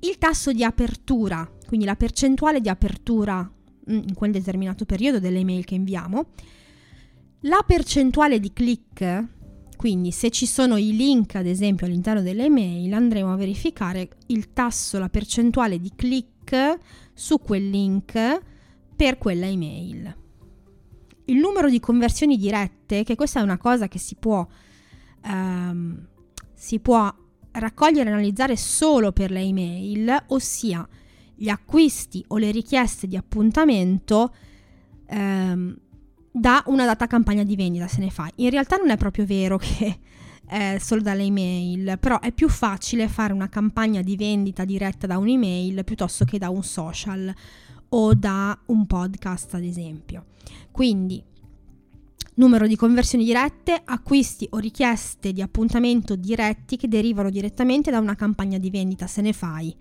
Il 0.00 0.18
tasso 0.18 0.52
di 0.52 0.62
apertura, 0.62 1.50
quindi 1.66 1.86
la 1.86 1.96
percentuale 1.96 2.60
di 2.60 2.68
apertura 2.68 3.40
mm, 3.40 3.94
in 4.08 4.14
quel 4.14 4.32
determinato 4.32 4.84
periodo 4.84 5.20
delle 5.20 5.38
email 5.38 5.64
che 5.64 5.74
inviamo, 5.74 6.26
la 7.44 7.64
percentuale 7.66 8.38
di 8.40 8.52
click, 8.52 9.28
quindi 9.82 10.12
se 10.12 10.30
ci 10.30 10.46
sono 10.46 10.76
i 10.76 10.94
link 10.94 11.34
ad 11.34 11.44
esempio 11.44 11.86
all'interno 11.86 12.22
delle 12.22 12.44
email, 12.44 12.92
andremo 12.92 13.32
a 13.32 13.36
verificare 13.36 14.10
il 14.26 14.52
tasso, 14.52 15.00
la 15.00 15.08
percentuale 15.08 15.80
di 15.80 15.90
click 15.96 16.78
su 17.12 17.40
quel 17.40 17.68
link 17.68 18.40
per 18.94 19.18
quella 19.18 19.48
email. 19.48 20.16
Il 21.24 21.36
numero 21.36 21.68
di 21.68 21.80
conversioni 21.80 22.36
dirette, 22.36 23.02
che 23.02 23.16
questa 23.16 23.40
è 23.40 23.42
una 23.42 23.58
cosa 23.58 23.88
che 23.88 23.98
si 23.98 24.14
può, 24.14 24.46
um, 25.24 26.06
si 26.54 26.78
può 26.78 27.12
raccogliere 27.50 28.08
e 28.08 28.12
analizzare 28.12 28.56
solo 28.56 29.10
per 29.10 29.32
le 29.32 29.40
email, 29.40 30.26
ossia 30.28 30.88
gli 31.34 31.48
acquisti 31.48 32.24
o 32.28 32.36
le 32.36 32.52
richieste 32.52 33.08
di 33.08 33.16
appuntamento 33.16 34.32
um, 35.08 35.76
da 36.32 36.62
una 36.66 36.86
data 36.86 37.06
campagna 37.06 37.44
di 37.44 37.54
vendita 37.56 37.86
se 37.86 38.00
ne 38.00 38.10
fa. 38.10 38.28
In 38.36 38.50
realtà 38.50 38.76
non 38.76 38.90
è 38.90 38.96
proprio 38.96 39.26
vero 39.26 39.58
che 39.58 39.98
è 40.46 40.78
solo 40.80 41.02
dalle 41.02 41.22
email, 41.22 41.98
però 42.00 42.18
è 42.20 42.32
più 42.32 42.48
facile 42.48 43.06
fare 43.08 43.32
una 43.32 43.48
campagna 43.48 44.00
di 44.00 44.16
vendita 44.16 44.64
diretta 44.64 45.06
da 45.06 45.18
un'email 45.18 45.84
piuttosto 45.84 46.24
che 46.24 46.38
da 46.38 46.48
un 46.48 46.62
social 46.62 47.32
o 47.90 48.14
da 48.14 48.58
un 48.66 48.86
podcast, 48.86 49.54
ad 49.54 49.62
esempio. 49.62 50.26
Quindi 50.70 51.22
numero 52.34 52.66
di 52.66 52.76
conversioni 52.76 53.24
dirette, 53.24 53.82
acquisti 53.84 54.46
o 54.50 54.58
richieste 54.58 55.32
di 55.32 55.42
appuntamento 55.42 56.16
diretti 56.16 56.78
che 56.78 56.88
derivano 56.88 57.28
direttamente 57.28 57.90
da 57.90 57.98
una 57.98 58.14
campagna 58.14 58.56
di 58.56 58.70
vendita, 58.70 59.06
se 59.06 59.20
ne 59.20 59.34
fai. 59.34 59.76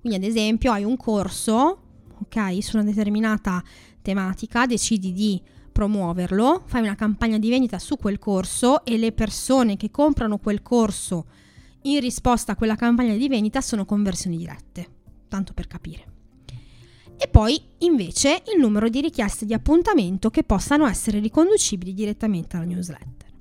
Quindi 0.00 0.18
ad 0.18 0.24
esempio 0.24 0.72
hai 0.72 0.82
un 0.82 0.96
corso, 0.96 1.82
ok, 2.20 2.62
su 2.62 2.76
una 2.76 2.84
determinata 2.84 3.62
tematica, 4.02 4.66
decidi 4.66 5.12
di 5.12 5.40
promuoverlo, 5.74 6.62
fai 6.64 6.82
una 6.82 6.94
campagna 6.94 7.36
di 7.36 7.50
vendita 7.50 7.78
su 7.78 7.96
quel 7.96 8.18
corso 8.18 8.84
e 8.86 8.96
le 8.96 9.12
persone 9.12 9.76
che 9.76 9.90
comprano 9.90 10.38
quel 10.38 10.62
corso 10.62 11.26
in 11.82 12.00
risposta 12.00 12.52
a 12.52 12.56
quella 12.56 12.76
campagna 12.76 13.14
di 13.14 13.28
vendita 13.28 13.60
sono 13.60 13.84
conversioni 13.84 14.38
dirette, 14.38 14.88
tanto 15.28 15.52
per 15.52 15.66
capire 15.66 16.12
e 17.16 17.28
poi 17.28 17.60
invece 17.78 18.42
il 18.54 18.60
numero 18.60 18.88
di 18.88 19.00
richieste 19.00 19.46
di 19.46 19.54
appuntamento 19.54 20.30
che 20.30 20.42
possano 20.42 20.86
essere 20.86 21.20
riconducibili 21.20 21.94
direttamente 21.94 22.56
alla 22.56 22.66
newsletter. 22.66 23.32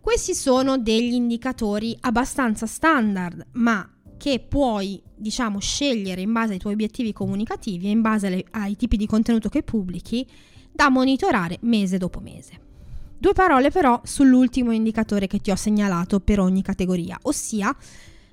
Questi 0.00 0.34
sono 0.34 0.78
degli 0.78 1.14
indicatori 1.14 1.96
abbastanza 2.00 2.66
standard, 2.66 3.46
ma 3.52 3.88
che 4.16 4.40
puoi, 4.40 5.02
diciamo, 5.14 5.58
scegliere 5.58 6.20
in 6.20 6.32
base 6.32 6.52
ai 6.52 6.58
tuoi 6.58 6.74
obiettivi 6.74 7.12
comunicativi 7.12 7.86
e 7.86 7.90
in 7.90 8.00
base 8.00 8.26
alle, 8.26 8.44
ai 8.50 8.76
tipi 8.76 8.96
di 8.96 9.06
contenuto 9.06 9.48
che 9.48 9.62
pubblichi 9.62 10.26
da 10.72 10.88
monitorare 10.88 11.58
mese 11.62 11.98
dopo 11.98 12.20
mese. 12.20 12.60
Due 13.18 13.32
parole 13.34 13.70
però 13.70 14.00
sull'ultimo 14.02 14.72
indicatore 14.72 15.28
che 15.28 15.38
ti 15.38 15.50
ho 15.50 15.56
segnalato 15.56 16.18
per 16.18 16.40
ogni 16.40 16.62
categoria, 16.62 17.18
ossia 17.22 17.74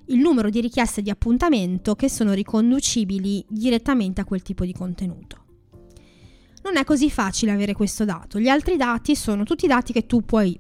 il 0.06 0.18
numero 0.18 0.50
di 0.50 0.62
richieste 0.62 1.02
di 1.02 1.12
appuntamento 1.12 1.96
che 1.96 2.10
sono 2.10 2.34
riconducibili 2.34 3.46
direttamente 3.48 4.22
a 4.22 4.26
quel 4.26 4.42
tipo 4.42 4.66
di 4.66 4.74
contenuto. 4.74 5.38
Non 6.64 6.78
è 6.78 6.84
così 6.84 7.10
facile 7.12 7.52
avere 7.52 7.74
questo 7.74 8.06
dato. 8.06 8.40
Gli 8.40 8.48
altri 8.48 8.78
dati 8.78 9.16
sono 9.16 9.44
tutti 9.44 9.68
dati 9.68 9.94
che 9.94 10.06
tu 10.06 10.26
puoi 10.26 10.60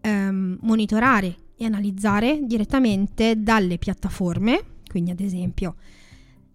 ehm, 0.00 0.58
monitorare 0.62 1.36
e 1.56 1.64
analizzare 1.64 2.40
direttamente 2.42 3.42
dalle 3.42 3.78
piattaforme, 3.78 4.78
quindi 4.88 5.10
ad 5.10 5.20
esempio 5.20 5.76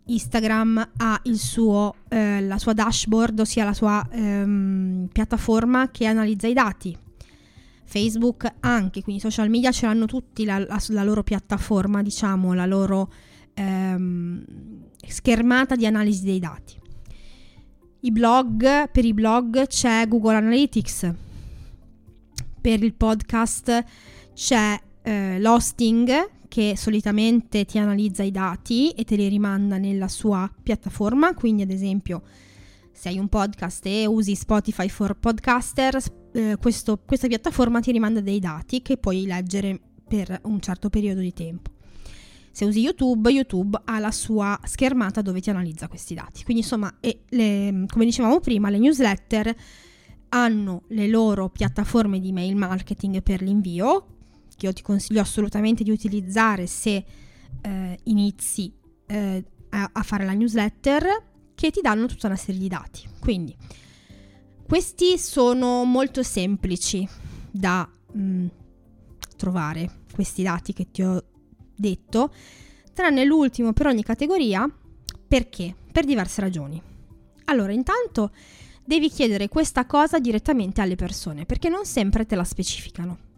Instagram 0.05 0.91
ha 0.97 1.21
suo, 1.33 1.95
eh, 2.09 2.41
la 2.41 2.57
sua 2.57 2.73
dashboard, 2.73 3.39
ossia 3.39 3.63
la 3.63 3.73
sua 3.73 4.05
ehm, 4.11 5.07
piattaforma 5.11 5.89
che 5.91 6.05
analizza 6.05 6.47
i 6.47 6.53
dati. 6.53 6.97
Facebook 7.83 8.51
anche, 8.61 9.03
quindi 9.03 9.21
i 9.21 9.23
social 9.23 9.49
media 9.49 9.71
ce 9.71 9.85
l'hanno 9.85 10.05
tutti 10.05 10.45
la, 10.45 10.59
la, 10.59 10.81
la 10.87 11.03
loro 11.03 11.23
piattaforma, 11.23 12.01
diciamo, 12.01 12.53
la 12.53 12.65
loro 12.65 13.11
ehm, 13.53 14.43
schermata 15.07 15.75
di 15.75 15.85
analisi 15.85 16.23
dei 16.23 16.39
dati. 16.39 16.79
I 18.01 18.11
blog, 18.11 18.89
per 18.89 19.05
i 19.05 19.13
blog 19.13 19.67
c'è 19.67 20.07
Google 20.07 20.35
Analytics, 20.35 21.13
per 22.59 22.83
il 22.83 22.93
podcast 22.93 23.83
c'è 24.33 24.79
eh, 25.03 25.39
l'hosting 25.39 26.39
che 26.51 26.73
solitamente 26.75 27.63
ti 27.63 27.77
analizza 27.77 28.23
i 28.23 28.31
dati 28.31 28.89
e 28.89 29.05
te 29.05 29.15
li 29.15 29.29
rimanda 29.29 29.77
nella 29.77 30.09
sua 30.09 30.51
piattaforma, 30.61 31.33
quindi 31.33 31.61
ad 31.61 31.71
esempio 31.71 32.23
se 32.91 33.07
hai 33.07 33.17
un 33.17 33.29
podcast 33.29 33.85
e 33.85 34.05
usi 34.05 34.35
Spotify 34.35 34.89
for 34.89 35.15
Podcaster, 35.15 35.97
eh, 36.33 36.57
questo, 36.59 36.99
questa 37.05 37.27
piattaforma 37.27 37.79
ti 37.79 37.93
rimanda 37.93 38.19
dei 38.19 38.39
dati 38.39 38.81
che 38.81 38.97
puoi 38.97 39.25
leggere 39.25 39.79
per 40.05 40.41
un 40.43 40.59
certo 40.59 40.89
periodo 40.89 41.21
di 41.21 41.31
tempo. 41.31 41.71
Se 42.51 42.65
usi 42.65 42.81
YouTube, 42.81 43.31
YouTube 43.31 43.79
ha 43.85 43.99
la 43.99 44.11
sua 44.11 44.59
schermata 44.65 45.21
dove 45.21 45.39
ti 45.39 45.49
analizza 45.49 45.87
questi 45.87 46.13
dati. 46.15 46.43
Quindi 46.43 46.63
insomma, 46.63 46.93
le, 46.99 47.85
come 47.87 48.03
dicevamo 48.03 48.41
prima, 48.41 48.69
le 48.69 48.77
newsletter 48.77 49.55
hanno 50.27 50.83
le 50.89 51.07
loro 51.07 51.47
piattaforme 51.47 52.19
di 52.19 52.33
mail 52.33 52.57
marketing 52.57 53.23
per 53.23 53.41
l'invio, 53.41 54.17
io 54.65 54.73
ti 54.73 54.81
consiglio 54.81 55.21
assolutamente 55.21 55.83
di 55.83 55.91
utilizzare 55.91 56.67
se 56.67 57.05
eh, 57.61 57.99
inizi 58.03 58.73
eh, 59.07 59.43
a, 59.69 59.89
a, 59.93 60.03
fare 60.03 60.25
la 60.25 60.33
newsletter, 60.33 61.23
che 61.55 61.71
ti 61.71 61.81
danno 61.81 62.07
tutta 62.07 62.27
una 62.27 62.35
serie 62.35 62.59
di 62.59 62.67
dati. 62.67 63.07
Quindi, 63.19 63.55
questi 64.65 65.17
sono 65.17 65.83
molto 65.83 66.23
semplici 66.23 67.07
da 67.51 67.87
mh, 68.13 68.21
mm, 68.21 68.47
trovare, 69.35 69.99
questi 70.13 70.43
dati 70.43 70.73
che 70.73 70.91
ti 70.91 71.03
ho 71.03 71.23
detto, 71.75 72.33
tranne 72.93 73.25
l'ultimo 73.25 73.73
per 73.73 73.87
ogni 73.87 74.03
categoria. 74.03 74.69
Perché? 75.27 75.75
Per 75.91 76.05
diverse 76.05 76.41
ragioni. 76.41 76.81
Allora, 77.45 77.71
intanto 77.71 78.31
devi 78.83 79.09
chiedere 79.09 79.47
questa 79.47 79.85
cosa 79.85 80.19
direttamente 80.19 80.81
alle 80.81 80.95
persone, 80.95 81.45
perché 81.45 81.69
non 81.69 81.85
sempre 81.85 82.25
te 82.25 82.35
la 82.35 82.43
specificano. 82.43 83.29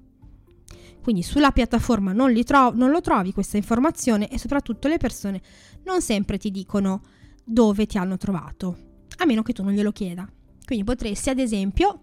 Quindi 1.04 1.22
sulla 1.22 1.52
piattaforma 1.52 2.14
non, 2.14 2.34
tro- 2.46 2.72
non, 2.74 2.90
lo 2.90 3.02
trovi 3.02 3.34
questa 3.34 3.58
informazione 3.58 4.30
e 4.30 4.40
soprattutto 4.40 4.88
le 4.88 4.98
persone 4.98 5.42
non 5.84 6.02
sempre 6.02 6.38
ti 6.38 6.50
dicono 6.50 7.02
dove 7.44 7.86
ti 7.86 7.98
hanno 7.98 8.16
trovato, 8.16 8.78
a 9.18 9.26
meno 9.26 9.42
che 9.44 9.52
tu 9.52 9.64
non 9.64 9.74
glielo 9.74 9.92
chieda. 9.92 10.26
Quindi 10.66 10.86
potresti, 10.86 11.30
ad 11.30 11.40
esempio, 11.40 12.00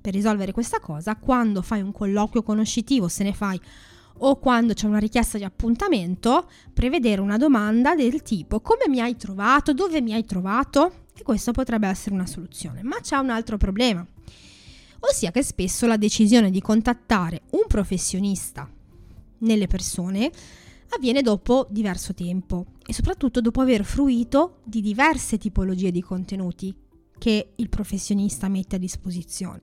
per 0.00 0.14
risolvere 0.14 0.52
questa 0.52 0.78
cosa, 0.78 1.16
quando 1.16 1.60
fai 1.60 1.80
un 1.80 1.90
colloquio 1.90 2.44
conoscitivo, 2.44 3.08
se 3.08 3.24
ne 3.24 3.32
fai 3.32 3.60
o 4.18 4.38
quando 4.38 4.72
c'è 4.72 4.86
una 4.86 4.98
richiesta 4.98 5.38
di 5.38 5.44
appuntamento, 5.44 6.48
prevedere 6.72 7.20
una 7.20 7.36
domanda 7.36 7.96
del 7.96 8.22
tipo 8.22 8.60
come 8.60 8.84
mi 8.88 9.00
hai 9.00 9.16
trovato, 9.16 9.72
dove 9.72 10.00
mi 10.00 10.14
hai 10.14 10.24
trovato? 10.24 11.06
E 11.16 11.22
questo 11.22 11.50
potrebbe 11.50 11.88
essere 11.88 12.14
una 12.14 12.26
soluzione. 12.26 12.84
Ma 12.84 13.00
c'è 13.00 13.16
un 13.16 13.30
altro 13.30 13.56
problema, 13.56 14.06
ossia 15.08 15.30
che 15.30 15.42
spesso 15.42 15.86
la 15.86 15.96
decisione 15.96 16.50
di 16.50 16.60
contattare 16.60 17.42
un 17.50 17.66
professionista 17.66 18.70
nelle 19.38 19.66
persone 19.66 20.30
avviene 20.90 21.22
dopo 21.22 21.66
diverso 21.70 22.14
tempo 22.14 22.66
e 22.86 22.92
soprattutto 22.92 23.40
dopo 23.40 23.60
aver 23.60 23.84
fruito 23.84 24.60
di 24.64 24.80
diverse 24.80 25.38
tipologie 25.38 25.90
di 25.90 26.00
contenuti 26.00 26.74
che 27.18 27.52
il 27.56 27.68
professionista 27.68 28.48
mette 28.48 28.76
a 28.76 28.78
disposizione. 28.78 29.62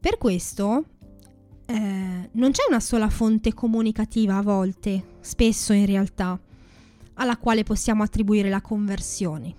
Per 0.00 0.18
questo 0.18 0.84
eh, 1.66 2.28
non 2.32 2.50
c'è 2.50 2.62
una 2.68 2.80
sola 2.80 3.08
fonte 3.10 3.52
comunicativa 3.52 4.36
a 4.36 4.42
volte, 4.42 5.18
spesso 5.20 5.72
in 5.72 5.86
realtà, 5.86 6.40
alla 7.14 7.36
quale 7.36 7.64
possiamo 7.64 8.02
attribuire 8.02 8.48
la 8.48 8.62
conversione, 8.62 9.54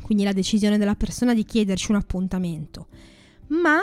quindi 0.00 0.22
la 0.22 0.32
decisione 0.32 0.78
della 0.78 0.94
persona 0.94 1.34
di 1.34 1.44
chiederci 1.44 1.90
un 1.90 1.96
appuntamento, 1.96 2.86
ma 3.50 3.80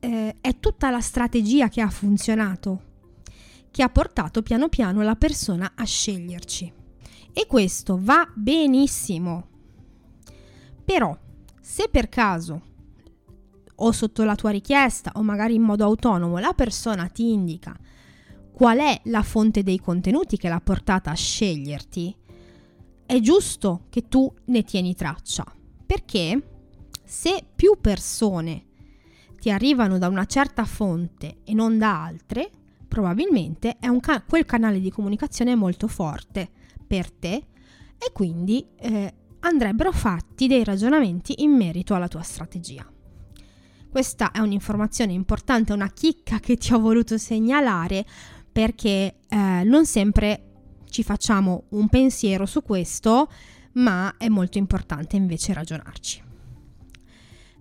eh, 0.00 0.36
è 0.40 0.58
tutta 0.58 0.90
la 0.90 1.00
strategia 1.00 1.68
che 1.68 1.80
ha 1.80 1.90
funzionato, 1.90 2.82
che 3.70 3.82
ha 3.82 3.88
portato 3.88 4.42
piano 4.42 4.68
piano 4.68 5.02
la 5.02 5.16
persona 5.16 5.72
a 5.74 5.84
sceglierci. 5.84 6.72
E 7.32 7.46
questo 7.46 7.98
va 8.00 8.28
benissimo. 8.34 9.48
Però, 10.84 11.16
se 11.60 11.88
per 11.90 12.08
caso 12.08 12.74
o 13.78 13.92
sotto 13.92 14.24
la 14.24 14.34
tua 14.34 14.50
richiesta 14.50 15.12
o 15.16 15.22
magari 15.22 15.54
in 15.54 15.62
modo 15.62 15.84
autonomo 15.84 16.38
la 16.38 16.54
persona 16.54 17.08
ti 17.08 17.30
indica 17.30 17.76
qual 18.50 18.78
è 18.78 19.00
la 19.04 19.22
fonte 19.22 19.62
dei 19.62 19.78
contenuti 19.78 20.38
che 20.38 20.48
l'ha 20.48 20.60
portata 20.60 21.10
a 21.10 21.14
sceglierti, 21.14 22.16
è 23.04 23.20
giusto 23.20 23.84
che 23.90 24.08
tu 24.08 24.32
ne 24.46 24.62
tieni 24.62 24.94
traccia, 24.94 25.44
perché 25.84 26.56
se 27.04 27.44
più 27.54 27.76
persone 27.78 28.65
ti 29.38 29.50
arrivano 29.50 29.98
da 29.98 30.08
una 30.08 30.24
certa 30.24 30.64
fonte 30.64 31.38
e 31.44 31.54
non 31.54 31.78
da 31.78 32.02
altre, 32.02 32.50
probabilmente 32.88 33.76
ca- 34.00 34.22
quel 34.22 34.44
canale 34.44 34.80
di 34.80 34.90
comunicazione 34.90 35.54
molto 35.54 35.88
forte 35.88 36.48
per 36.86 37.10
te 37.10 37.46
e 37.98 38.12
quindi 38.12 38.66
eh, 38.76 39.14
andrebbero 39.40 39.92
fatti 39.92 40.46
dei 40.46 40.64
ragionamenti 40.64 41.42
in 41.42 41.52
merito 41.52 41.94
alla 41.94 42.08
tua 42.08 42.22
strategia. 42.22 42.86
Questa 43.88 44.30
è 44.30 44.40
un'informazione 44.40 45.12
importante, 45.12 45.72
una 45.72 45.90
chicca 45.90 46.38
che 46.38 46.56
ti 46.56 46.74
ho 46.74 46.78
voluto 46.78 47.16
segnalare 47.16 48.04
perché 48.50 49.20
eh, 49.28 49.62
non 49.64 49.86
sempre 49.86 50.42
ci 50.90 51.02
facciamo 51.02 51.64
un 51.70 51.88
pensiero 51.88 52.46
su 52.46 52.62
questo, 52.62 53.30
ma 53.74 54.14
è 54.16 54.28
molto 54.28 54.58
importante 54.58 55.16
invece 55.16 55.52
ragionarci. 55.52 56.25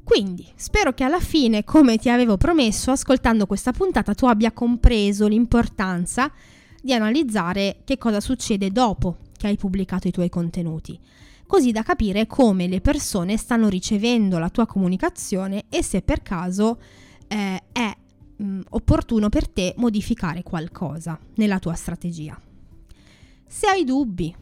Quindi 0.06 0.48
spero 0.56 0.94
che 0.94 1.04
alla 1.04 1.20
fine, 1.20 1.66
come 1.66 1.98
ti 1.98 2.10
avevo 2.10 2.38
promesso, 2.38 2.92
ascoltando 2.92 3.48
questa 3.48 3.74
puntata 3.74 4.14
tu 4.14 4.28
abbia 4.28 4.54
compreso 4.54 5.28
l'importanza 5.28 6.32
di 6.82 6.94
analizzare 6.94 7.82
che 7.84 7.98
cosa 7.98 8.22
succede 8.22 8.72
dopo 8.72 9.18
che 9.36 9.48
hai 9.48 9.58
pubblicato 9.58 10.08
i 10.08 10.12
tuoi 10.12 10.30
contenuti 10.30 10.98
così 11.48 11.72
da 11.72 11.84
capire 11.84 12.28
come 12.28 12.68
le 12.68 12.82
persone 12.82 13.38
stanno 13.38 13.70
ricevendo 13.70 14.38
la 14.40 14.50
tua 14.50 14.66
comunicazione 14.66 15.66
e 15.70 15.84
se 15.84 16.02
per 16.02 16.22
caso 16.22 16.80
eh, 17.28 17.64
è 17.72 17.96
mh, 18.38 18.62
opportuno 18.70 19.30
per 19.30 19.48
te 19.48 19.74
modificare 19.78 20.44
qualcosa 20.44 21.20
nella 21.36 21.60
tua 21.60 21.74
strategia. 21.74 22.40
Se 23.48 23.68
hai 23.68 23.84
dubbi, 23.84 24.36